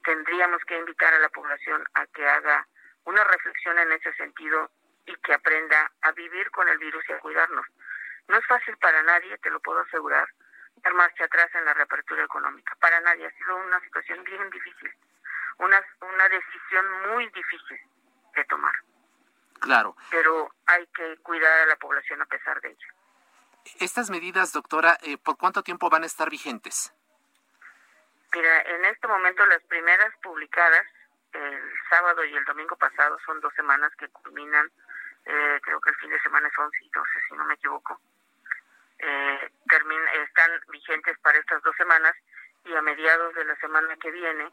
[0.03, 2.65] tendríamos que invitar a la población a que haga
[3.05, 4.69] una reflexión en ese sentido
[5.05, 7.65] y que aprenda a vivir con el virus y a cuidarnos.
[8.27, 10.27] No es fácil para nadie, te lo puedo asegurar,
[10.83, 12.75] dar marcha atrás en la reapertura económica.
[12.79, 14.91] Para nadie ha sido una situación bien difícil,
[15.59, 17.79] una, una decisión muy difícil
[18.35, 18.73] de tomar.
[19.59, 19.95] Claro.
[20.11, 22.87] Pero hay que cuidar a la población a pesar de ello.
[23.79, 26.93] Estas medidas, doctora, eh, ¿por cuánto tiempo van a estar vigentes?
[28.33, 30.85] Mira, en este momento las primeras publicadas,
[31.33, 34.69] el sábado y el domingo pasado, son dos semanas que culminan,
[35.25, 37.99] eh, creo que el fin de semana es 11 y 12, si no me equivoco.
[38.99, 39.51] Eh,
[40.23, 42.15] están vigentes para estas dos semanas
[42.65, 44.49] y a mediados de la semana que viene,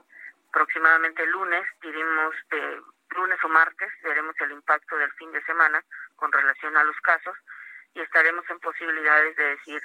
[0.49, 2.81] aproximadamente lunes, diremos eh,
[3.11, 5.83] lunes o martes, veremos el impacto del fin de semana
[6.17, 7.37] con relación a los casos
[7.95, 9.83] y estaremos en posibilidades de decir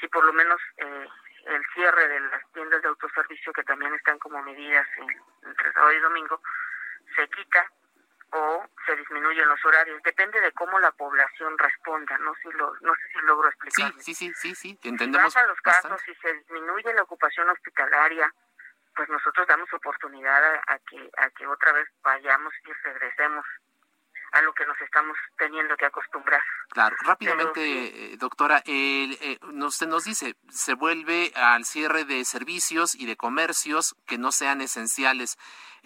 [0.00, 1.08] si por lo menos eh,
[1.46, 4.86] el cierre de las tiendas de autoservicio que también están como medidas
[5.42, 6.40] entre sábado y domingo
[7.14, 7.70] se quita
[8.32, 10.02] o se disminuyen los horarios.
[10.02, 12.18] Depende de cómo la población responda.
[12.18, 13.92] No, si lo, no sé si logro explicar.
[13.98, 15.32] Sí, sí, sí, sí, entendemos.
[15.32, 18.32] Si los casos, y se disminuye la ocupación hospitalaria,
[18.94, 23.44] pues nosotros damos oportunidad a, que a que otra vez vayamos y regresemos
[24.32, 26.42] a lo que nos estamos teniendo que acostumbrar.
[26.70, 33.06] Claro, rápidamente, eh, doctora, eh, usted nos dice, se vuelve al cierre de servicios y
[33.06, 35.38] de comercios que no sean esenciales.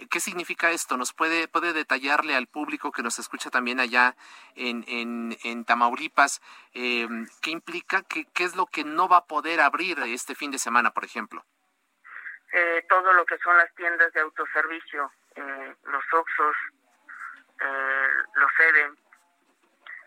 [0.09, 0.97] ¿Qué significa esto?
[0.97, 4.17] ¿Nos puede, puede detallarle al público que nos escucha también allá
[4.55, 6.41] en, en, en Tamaulipas
[6.73, 7.07] eh,
[7.43, 10.59] qué implica, qué, qué es lo que no va a poder abrir este fin de
[10.59, 11.45] semana, por ejemplo?
[12.53, 16.57] Eh, todo lo que son las tiendas de autoservicio, eh, los Oxos,
[17.61, 18.99] eh, los Eben.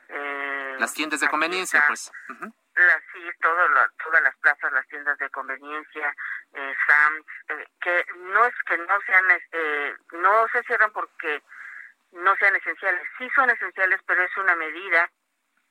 [0.09, 2.11] Eh, las tiendas de conveniencia, pues.
[2.33, 3.57] sí, todo
[4.03, 6.13] todas las plazas, las tiendas de conveniencia,
[6.53, 11.41] eh, Sam's, eh, que no es que no sean, eh, no se cierran porque
[12.11, 13.01] no sean esenciales.
[13.17, 15.09] Sí son esenciales, pero es una medida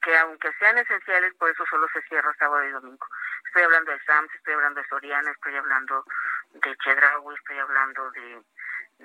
[0.03, 3.07] que aunque sean esenciales, por eso solo se cierra sábado y domingo.
[3.47, 6.05] Estoy hablando de Sam's, estoy hablando de Soriana, estoy hablando
[6.53, 8.43] de Chedraui, estoy hablando de,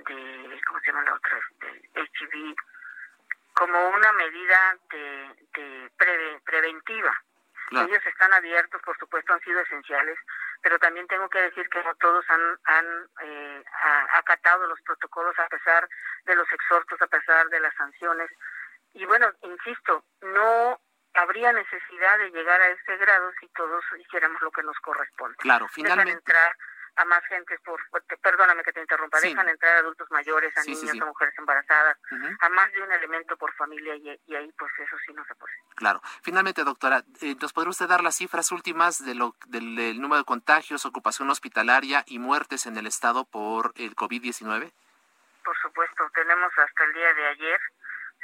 [0.06, 1.40] de ¿cómo se llama la otra?
[1.60, 2.56] De HB,
[3.54, 7.22] como una medida de, de preventiva.
[7.72, 10.18] Ellos están abiertos, por supuesto, han sido esenciales,
[10.62, 12.86] pero también tengo que decir que no todos han, han
[13.24, 13.64] eh,
[14.16, 15.88] acatado los protocolos a pesar
[16.26, 18.32] de los exhortos, a pesar de las sanciones.
[18.94, 20.80] Y bueno, insisto, no
[21.14, 25.36] habría necesidad de llegar a ese grado si todos hiciéramos lo que nos corresponde.
[25.38, 26.14] Claro, finalmente.
[26.14, 26.56] entrar
[26.98, 27.80] a más gente, por,
[28.22, 31.98] perdóname que te interrumpa, dejan entrar a adultos mayores, a niños, a mujeres embarazadas,
[32.40, 35.54] a más de un elemento por familia y, ahí pues eso sí no se puede.
[35.76, 36.02] Claro.
[36.24, 40.26] Finalmente, doctora, eh, ¿nos podría usted dar las cifras últimas de lo, del, número de
[40.26, 44.72] contagios, ocupación hospitalaria y muertes en el estado por el COVID-19?
[45.44, 47.62] Por supuesto, tenemos hasta el día de ayer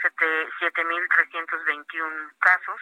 [0.01, 2.82] 7.321 casos,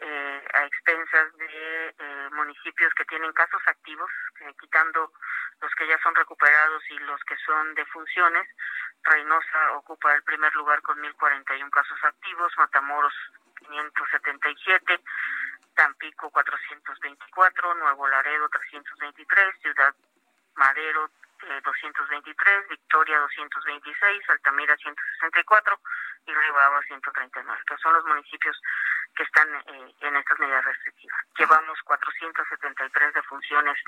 [0.00, 4.10] eh, a expensas de eh, municipios que tienen casos activos,
[4.60, 5.12] quitando
[5.60, 8.48] los que ya son recuperados y los que son de funciones.
[9.02, 13.14] Reynosa ocupa el primer lugar con 1.041 casos activos, Matamoros
[13.58, 15.00] 577,
[15.74, 19.94] Tampico 424, Nuevo Laredo 323, Ciudad
[20.60, 21.08] Madero
[21.64, 25.80] 223, Victoria 226, Altamira 164
[26.26, 28.60] y Ribaba 139, que son los municipios
[29.16, 31.18] que están eh, en estas medidas restrictivas.
[31.38, 33.78] Llevamos 473 defunciones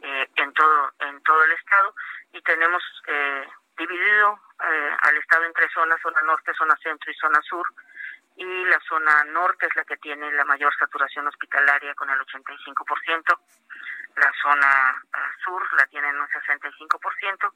[0.00, 1.94] eh, en todo en todo el estado
[2.32, 7.40] y tenemos eh, dividido al estado en tres zonas, zona norte, zona centro y zona
[7.42, 7.66] sur,
[8.36, 13.38] y la zona norte es la que tiene la mayor saturación hospitalaria con el 85%,
[14.16, 17.52] la zona ah, sur la tiene en un 65%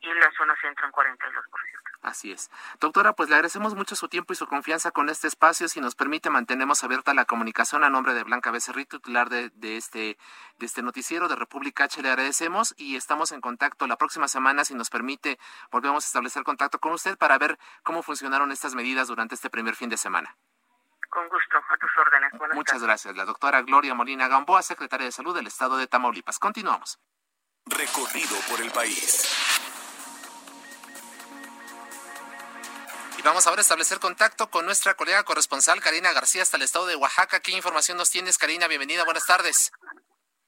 [0.00, 1.90] y la zona centro en 42%.
[2.02, 2.50] Así es.
[2.80, 5.68] Doctora, pues le agradecemos mucho su tiempo y su confianza con este espacio.
[5.68, 9.76] Si nos permite, mantenemos abierta la comunicación a nombre de Blanca Becerril, titular de, de,
[9.76, 10.16] este,
[10.58, 12.00] de este noticiero de República H.
[12.02, 14.64] Le agradecemos y estamos en contacto la próxima semana.
[14.64, 15.38] Si nos permite,
[15.70, 19.76] volvemos a establecer contacto con usted para ver cómo funcionaron estas medidas durante este primer
[19.76, 20.36] fin de semana.
[21.10, 22.30] Con gusto, a tus órdenes.
[22.38, 22.86] Buenas Muchas tardes.
[22.86, 23.16] gracias.
[23.16, 26.38] La doctora Gloria Molina Gamboa, secretaria de Salud del Estado de Tamaulipas.
[26.38, 27.00] Continuamos.
[27.66, 29.26] Recorrido por el país.
[33.18, 36.86] Y vamos ahora a establecer contacto con nuestra colega corresponsal Karina García hasta el estado
[36.86, 37.40] de Oaxaca.
[37.40, 38.66] ¿Qué información nos tienes, Karina?
[38.68, 39.72] Bienvenida, buenas tardes.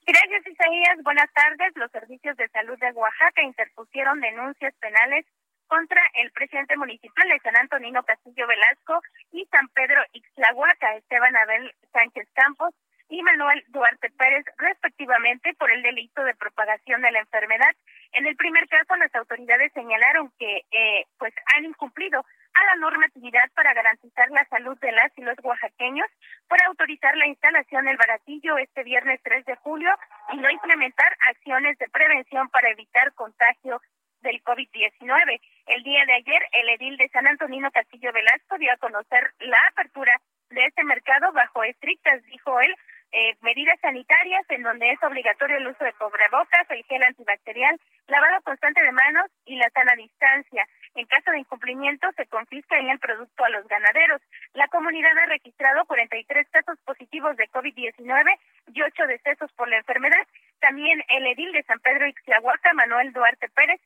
[0.07, 0.99] Gracias, Isaías.
[1.03, 1.73] Buenas tardes.
[1.75, 5.27] Los servicios de salud de Oaxaca interpusieron denuncias penales
[5.73, 9.01] contra el presidente municipal de San Antonino Castillo Velasco
[9.33, 12.75] y San Pedro Ixlahuaca, Esteban Abel Sánchez Campos
[13.09, 17.75] y Manuel Duarte Pérez, respectivamente, por el delito de propagación de la enfermedad.
[18.13, 23.51] En el primer caso, las autoridades señalaron que eh, pues han incumplido a la normatividad
[23.55, 26.09] para garantizar la salud de las y los oaxaqueños
[26.49, 29.91] por autorizar la instalación del baratillo este viernes 3 de julio
[30.35, 33.81] y no implementar acciones de prevención para evitar contagio
[34.23, 35.41] del COVID-19.
[35.67, 39.59] El día de ayer, el edil de San Antonino Castillo Velasco dio a conocer la
[39.71, 42.75] apertura de este mercado bajo estrictas, dijo él,
[43.13, 48.41] eh, medidas sanitarias en donde es obligatorio el uso de cubrebocas, el gel antibacterial, lavado
[48.43, 50.67] constante de manos y la sana distancia.
[50.95, 54.23] En caso de incumplimiento, se confisca en el producto a los ganaderos.
[54.55, 58.39] La comunidad ha registrado 43 casos positivos de COVID-19
[58.75, 60.27] y 8 decesos por la enfermedad.
[60.61, 63.81] También el edil de San Pedro Ixtlahuaca, Manuel Duarte Pérez,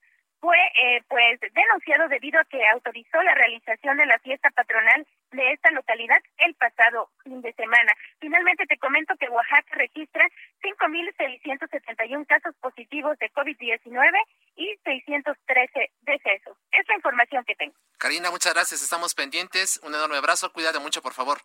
[0.46, 5.52] fue eh, pues denunciado debido a que autorizó la realización de la fiesta patronal de
[5.52, 7.92] esta localidad el pasado fin de semana.
[8.20, 10.24] Finalmente te comento que Oaxaca registra
[10.62, 14.12] 5.671 casos positivos de COVID-19
[14.54, 16.56] y 613 decesos.
[16.70, 17.74] Es la información que tengo.
[17.98, 18.82] Karina, muchas gracias.
[18.82, 19.80] Estamos pendientes.
[19.82, 20.52] Un enorme abrazo.
[20.52, 21.38] Cuídate mucho, por favor.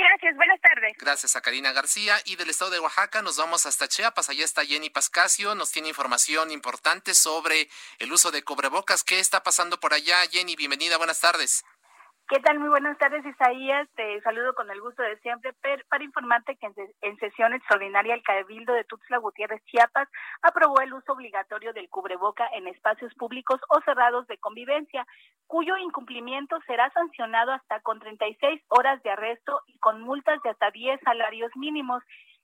[0.00, 0.96] Gracias, buenas tardes.
[0.98, 2.16] Gracias a Karina García.
[2.24, 4.30] Y del estado de Oaxaca nos vamos hasta Chiapas.
[4.30, 5.54] Allá está Jenny Pascasio.
[5.54, 9.04] Nos tiene información importante sobre el uso de cubrebocas.
[9.04, 10.16] ¿Qué está pasando por allá?
[10.30, 10.96] Jenny, bienvenida.
[10.96, 11.64] Buenas tardes.
[12.30, 12.60] ¿Qué tal?
[12.60, 13.88] Muy buenas tardes, Isaías.
[13.96, 15.52] Te saludo con el gusto de siempre
[15.88, 16.70] para informarte que
[17.02, 20.08] en, sesión extraordinaria el Cabildo de Tuxtla Gutiérrez, Chiapas,
[20.40, 25.04] aprobó el uso obligatorio del cubreboca en espacios públicos o cerrados de convivencia,
[25.48, 30.70] cuyo incumplimiento será sancionado hasta con 36 horas de arresto y con multas de hasta
[30.70, 32.00] 10 salarios mínimos.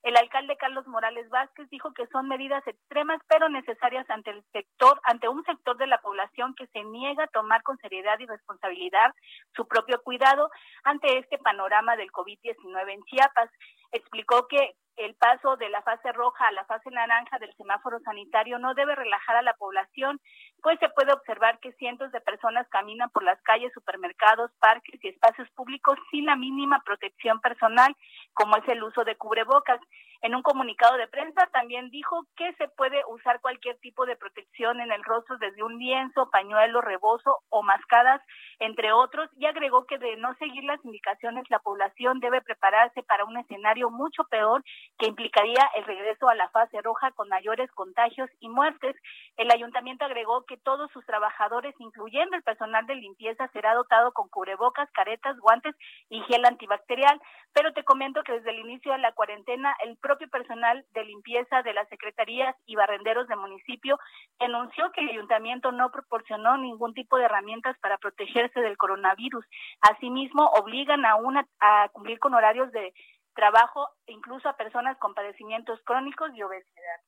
[0.06, 5.00] El alcalde Carlos Morales Vázquez dijo que son medidas extremas pero necesarias ante el sector,
[5.02, 9.12] ante un sector de la población que se niega a tomar con seriedad y responsabilidad
[9.56, 10.48] su propio cuidado
[10.84, 13.50] ante este panorama del COVID-19 en Chiapas.
[13.90, 18.60] Explicó que el paso de la fase roja a la fase naranja del semáforo sanitario
[18.60, 20.20] no debe relajar a la población,
[20.66, 25.06] pues se puede observar que cientos de personas caminan por las calles, supermercados, parques y
[25.10, 27.94] espacios públicos sin la mínima protección personal,
[28.34, 29.78] como es el uso de cubrebocas.
[30.26, 34.80] En un comunicado de prensa también dijo que se puede usar cualquier tipo de protección
[34.80, 38.20] en el rostro desde un lienzo, pañuelo, rebozo o mascadas,
[38.58, 43.24] entre otros, y agregó que de no seguir las indicaciones la población debe prepararse para
[43.24, 44.64] un escenario mucho peor
[44.98, 48.96] que implicaría el regreso a la fase roja con mayores contagios y muertes.
[49.36, 54.28] El ayuntamiento agregó que todos sus trabajadores, incluyendo el personal de limpieza, será dotado con
[54.28, 55.76] cubrebocas, caretas, guantes
[56.08, 57.20] y gel antibacterial.
[57.52, 61.62] Pero te comento que desde el inicio de la cuarentena, el propio personal de limpieza
[61.62, 63.98] de las secretarías y barrenderos del municipio
[64.40, 69.44] denunció que el ayuntamiento no proporcionó ningún tipo de herramientas para protegerse del coronavirus.
[69.80, 72.94] Asimismo, obligan a, una, a cumplir con horarios de
[73.34, 77.00] trabajo incluso a personas con padecimientos crónicos y obesidad.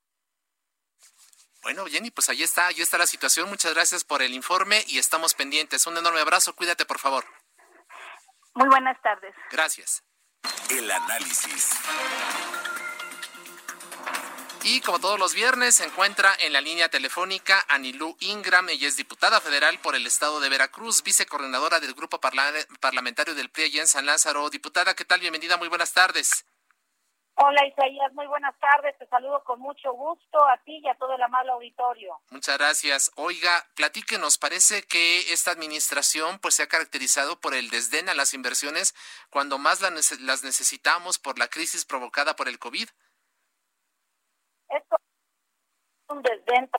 [1.61, 3.49] Bueno, Jenny, pues ahí está, ahí está la situación.
[3.49, 5.87] Muchas gracias por el informe y estamos pendientes.
[5.87, 7.25] Un enorme abrazo, cuídate por favor.
[8.55, 9.35] Muy buenas tardes.
[9.51, 10.03] Gracias.
[10.69, 11.79] El análisis.
[14.63, 18.97] Y como todos los viernes, se encuentra en la línea telefónica Anilú Ingram, ella es
[18.97, 24.05] diputada federal por el estado de Veracruz, vicecoordinadora del grupo parlamentario del PRI en San
[24.05, 24.49] Lázaro.
[24.49, 25.21] Diputada, ¿qué tal?
[25.21, 26.45] Bienvenida, muy buenas tardes.
[27.35, 31.15] Hola Isaías, muy buenas tardes, te saludo con mucho gusto a ti y a todo
[31.15, 32.19] el amable auditorio.
[32.29, 33.11] Muchas gracias.
[33.15, 38.33] Oiga, platíquenos, parece que esta administración pues se ha caracterizado por el desdén a las
[38.33, 38.93] inversiones
[39.29, 42.89] cuando más las necesitamos por la crisis provocada por el COVID.
[44.69, 46.69] Esto es un desdén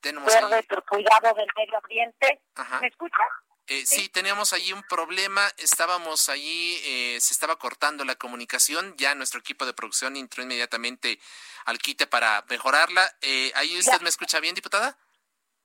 [0.00, 2.42] Tenemos verde por cuidado del medio ambiente.
[2.56, 2.80] Ajá.
[2.80, 3.28] ¿Me escuchas?
[3.68, 4.08] Eh, sí.
[4.08, 9.64] teníamos allí un problema, estábamos allí, eh, se estaba cortando la comunicación, ya nuestro equipo
[9.64, 11.20] de producción entró inmediatamente
[11.66, 13.08] al quite para mejorarla.
[13.20, 14.98] Eh, ¿Ahí usted me escucha bien, diputada?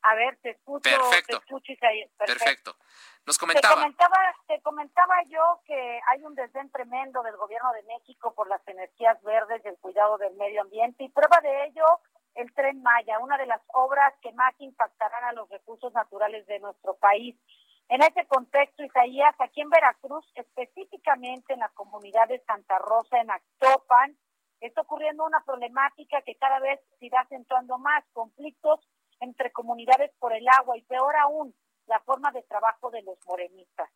[0.04, 0.84] A ver, te escucho.
[0.84, 1.44] Perfecto.
[2.20, 2.78] Perfecto.
[3.28, 3.76] Nos comentaba.
[3.76, 8.48] Te comentaba, te comentaba yo que hay un desdén tremendo del gobierno de México por
[8.48, 11.84] las energías verdes y el cuidado del medio ambiente y prueba de ello
[12.36, 16.60] el tren Maya, una de las obras que más impactarán a los recursos naturales de
[16.60, 17.36] nuestro país.
[17.90, 23.32] En ese contexto, Isaías, aquí en Veracruz, específicamente en la comunidad de Santa Rosa, en
[23.32, 24.16] Actopan,
[24.62, 28.88] está ocurriendo una problemática que cada vez se irá acentuando más, conflictos
[29.20, 31.54] entre comunidades por el agua y peor aún,
[31.88, 33.90] la forma de trabajo de los morenistas,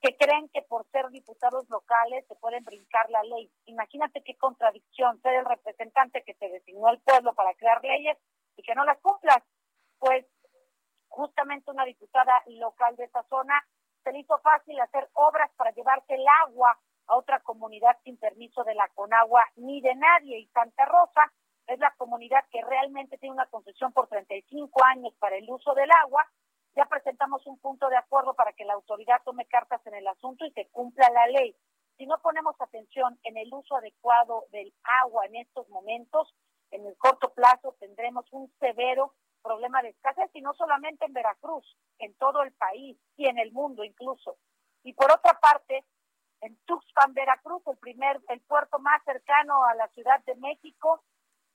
[0.00, 3.50] que creen que por ser diputados locales se pueden brincar la ley.
[3.64, 8.18] Imagínate qué contradicción ser el representante que te designó el pueblo para crear leyes
[8.56, 9.42] y que no las cumplas.
[9.98, 10.26] Pues
[11.08, 13.66] justamente una diputada local de esa zona
[14.04, 18.64] se le hizo fácil hacer obras para llevarse el agua a otra comunidad sin permiso
[18.64, 20.38] de la Conagua ni de nadie.
[20.38, 21.32] Y Santa Rosa
[21.66, 25.90] es la comunidad que realmente tiene una concesión por 35 años para el uso del
[26.02, 26.24] agua.
[26.76, 30.44] Ya presentamos un punto de acuerdo para que la autoridad tome cartas en el asunto
[30.44, 31.56] y se cumpla la ley.
[31.96, 36.34] Si no ponemos atención en el uso adecuado del agua en estos momentos,
[36.70, 41.64] en el corto plazo tendremos un severo problema de escasez y no solamente en Veracruz,
[41.98, 44.36] en todo el país y en el mundo incluso.
[44.82, 45.82] Y por otra parte,
[46.42, 51.02] en Tuxpan, Veracruz, el primer, el puerto más cercano a la Ciudad de México,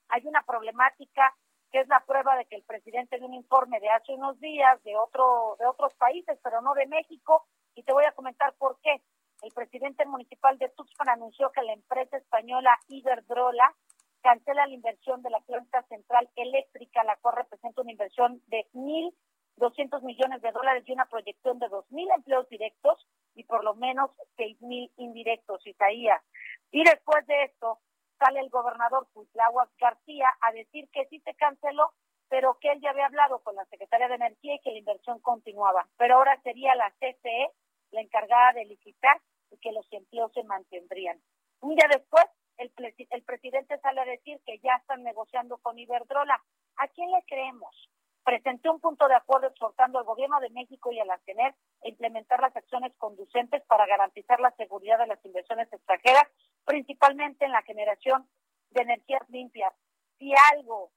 [0.10, 1.36] hay una problemática
[1.72, 4.84] que es la prueba de que el presidente de un informe de hace unos días
[4.84, 7.46] de otro de otros países, pero no de México,
[7.76, 9.02] y te voy a comentar por qué.
[9.42, 13.74] El presidente municipal de Tuxpan anunció que la empresa española Iberdrola
[14.22, 20.04] cancela la inversión de la planta central eléctrica, la cual representa una inversión de 1.200
[20.04, 24.92] millones de dólares y una proyección de 2.000 empleos directos y por lo menos 6.000
[24.98, 26.22] indirectos, Isaías.
[26.70, 27.80] Y después de esto,
[28.22, 31.92] sale el gobernador Cuitláhuac García a decir que sí se canceló,
[32.30, 35.20] pero que él ya había hablado con la secretaria de Energía y que la inversión
[35.20, 35.88] continuaba.
[35.98, 37.50] Pero ahora sería la CCE
[37.92, 39.20] la encargada de licitar
[39.50, 41.20] y que los empleos se mantendrían.
[41.62, 42.24] Un día después,
[42.58, 42.72] el,
[43.10, 46.42] el presidente sale a decir que ya están negociando con Iberdrola.
[46.78, 47.90] ¿A quién le creemos?
[48.24, 51.88] Presenté un punto de acuerdo exhortando al gobierno de México y a la CENER a
[51.88, 56.28] implementar las acciones conducentes para garantizar la seguridad de las inversiones extranjeras,
[56.66, 58.30] principalmente en la generación
[58.70, 59.74] de energías limpias.
[60.20, 60.92] Si algo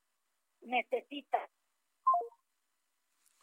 [0.61, 1.39] necesita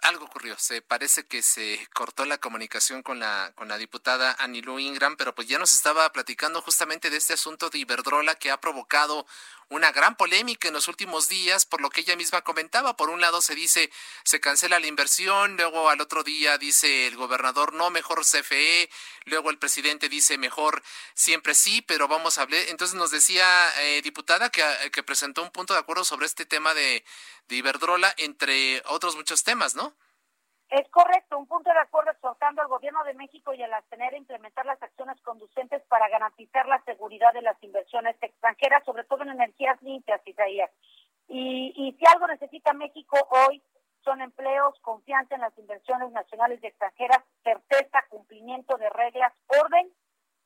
[0.02, 0.58] algo ocurrió.
[0.58, 5.36] Se parece que se cortó la comunicación con la con la diputada Anilú Ingram, pero
[5.36, 9.26] pues ya nos estaba platicando justamente de este asunto de Iberdrola que ha provocado
[9.72, 12.98] una gran polémica en los últimos días, por lo que ella misma comentaba.
[12.98, 13.90] Por un lado se dice
[14.24, 18.90] se cancela la inversión, luego al otro día dice el gobernador no, mejor CFE,
[19.26, 22.62] luego el presidente dice mejor siempre sí, pero vamos a hablar.
[22.68, 23.46] Entonces nos decía
[23.80, 27.06] eh, diputada que, que presentó un punto de acuerdo sobre este tema de,
[27.48, 29.96] de Iberdrola, entre otros muchos temas, ¿no?
[30.72, 34.14] Es correcto, un punto de acuerdo exhortando al gobierno de México y a la tener
[34.14, 39.24] a implementar las acciones conducentes para garantizar la seguridad de las inversiones extranjeras, sobre todo
[39.24, 40.72] en energías limpias, Isaías.
[41.28, 43.62] Y, y si algo necesita México hoy
[44.06, 49.92] son empleos, confianza en las inversiones nacionales y extranjeras, certeza, cumplimiento de reglas, orden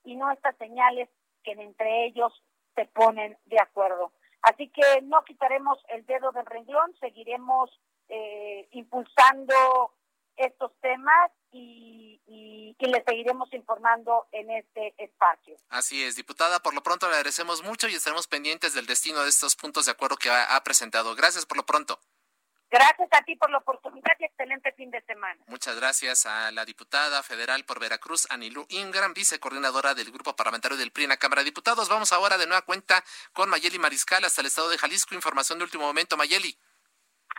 [0.05, 1.07] y no estas señales
[1.43, 2.33] que entre ellos
[2.73, 4.11] se ponen de acuerdo.
[4.41, 7.69] Así que no quitaremos el dedo del renglón, seguiremos
[8.09, 9.53] eh, impulsando
[10.37, 15.55] estos temas y, y, y, le seguiremos informando en este espacio.
[15.69, 19.29] Así es, diputada, por lo pronto le agradecemos mucho y estaremos pendientes del destino de
[19.29, 21.15] estos puntos de acuerdo que ha, ha presentado.
[21.15, 21.99] Gracias por lo pronto.
[22.69, 25.41] Gracias a ti por la oportunidad y excelente fin de semana.
[25.47, 30.91] Muchas gracias a la diputada federal por Veracruz, Anilú Ingram, vicecoordinadora del Grupo Parlamentario del
[30.91, 31.87] PRI en la Cámara de Diputados.
[31.87, 35.15] Vamos ahora de nueva cuenta con Mayeli Mariscal hasta el estado de Jalisco.
[35.15, 36.57] Información de último momento, Mayeli.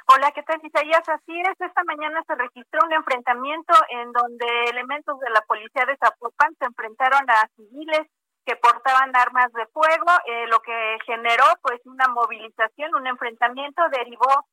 [0.09, 1.02] Hola, ¿qué tal, Isaías?
[1.09, 5.96] Así es, esta mañana se registró un enfrentamiento en donde elementos de la policía de
[5.96, 8.07] Zapopan se enfrentaron a civiles
[8.44, 14.46] que portaban armas de fuego, eh, lo que generó pues una movilización, un enfrentamiento, derivó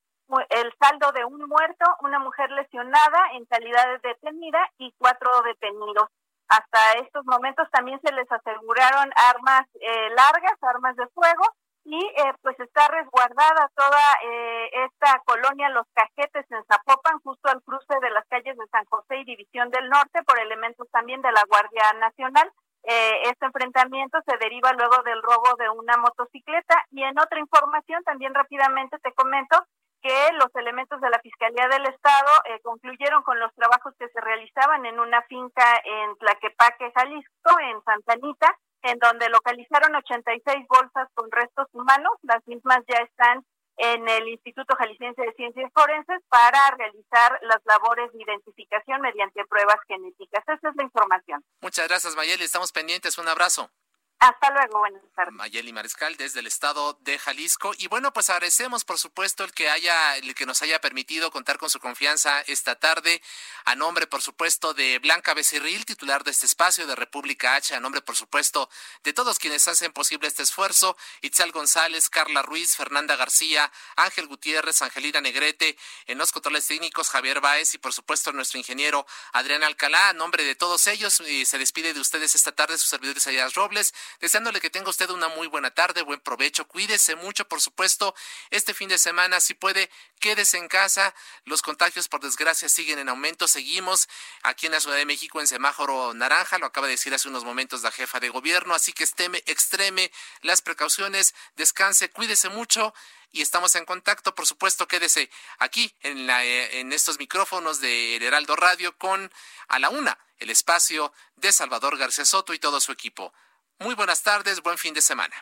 [0.49, 6.09] el saldo de un muerto, una mujer lesionada en calidad de detenida y cuatro detenidos.
[6.47, 11.43] Hasta estos momentos también se les aseguraron armas eh, largas, armas de fuego,
[11.85, 17.61] y eh, pues está resguardada toda eh, esta colonia Los Cajetes en Zapopan, justo al
[17.63, 21.31] cruce de las calles de San José y División del Norte, por elementos también de
[21.31, 22.51] la Guardia Nacional.
[22.83, 28.03] Eh, este enfrentamiento se deriva luego del robo de una motocicleta y en otra información
[28.03, 29.57] también rápidamente te comento
[30.01, 34.19] que los elementos de la Fiscalía del Estado eh, concluyeron con los trabajos que se
[34.19, 38.53] realizaban en una finca en Tlaquepaque, Jalisco, en Santanita,
[38.83, 42.13] en donde localizaron 86 bolsas con restos humanos.
[42.21, 43.45] Las mismas ya están
[43.77, 49.77] en el Instituto Jalisciense de Ciencias Forenses para realizar las labores de identificación mediante pruebas
[49.87, 50.43] genéticas.
[50.47, 51.43] Esa es la información.
[51.61, 52.43] Muchas gracias, Mayeli.
[52.43, 53.17] Estamos pendientes.
[53.17, 53.71] Un abrazo.
[54.23, 55.33] Hasta luego, buenas tardes.
[55.33, 57.73] Mayeli Mariscal desde el estado de Jalisco.
[57.77, 61.57] Y bueno, pues agradecemos por supuesto el que haya, el que nos haya permitido contar
[61.57, 63.21] con su confianza esta tarde.
[63.65, 67.81] A nombre, por supuesto, de Blanca Becerril, titular de este espacio de República H, a
[67.81, 68.69] nombre, por supuesto,
[69.03, 74.81] de todos quienes hacen posible este esfuerzo, Itzal González, Carla Ruiz, Fernanda García, Ángel Gutiérrez,
[74.81, 80.07] Angelina Negrete, en los controles técnicos, Javier Baez y por supuesto nuestro ingeniero Adrián Alcalá.
[80.07, 83.55] A nombre de todos ellos, y se despide de ustedes esta tarde su servidor Isaías
[83.55, 88.15] Robles deseándole que tenga usted una muy buena tarde, buen provecho, cuídese mucho, por supuesto,
[88.49, 89.89] este fin de semana, si puede,
[90.19, 91.13] quédese en casa,
[91.45, 94.07] los contagios por desgracia siguen en aumento, seguimos
[94.43, 97.43] aquí en la Ciudad de México en semáforo naranja, lo acaba de decir hace unos
[97.43, 100.11] momentos la jefa de gobierno, así que esteme, extreme
[100.41, 102.93] las precauciones, descanse, cuídese mucho
[103.31, 104.33] y estamos en contacto.
[104.35, 109.31] Por supuesto, quédese aquí en, la, eh, en estos micrófonos de Heraldo Radio con
[109.67, 113.33] a la una el espacio de Salvador García Soto y todo su equipo.
[113.79, 115.35] Muy buenas tardes, buen fin de semana.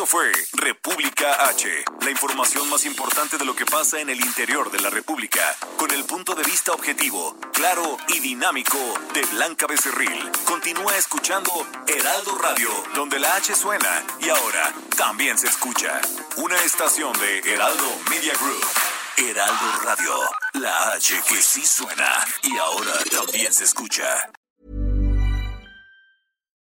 [0.00, 1.68] Esto fue República H,
[2.00, 5.90] la información más importante de lo que pasa en el interior de la República, con
[5.90, 8.78] el punto de vista objetivo, claro y dinámico
[9.12, 10.30] de Blanca Becerril.
[10.46, 11.50] Continúa escuchando
[11.86, 16.00] Heraldo Radio, donde la H suena y ahora también se escucha.
[16.38, 18.64] Una estación de Heraldo Media Group.
[19.18, 20.14] Heraldo Radio,
[20.54, 24.30] la H que sí suena y ahora también se escucha.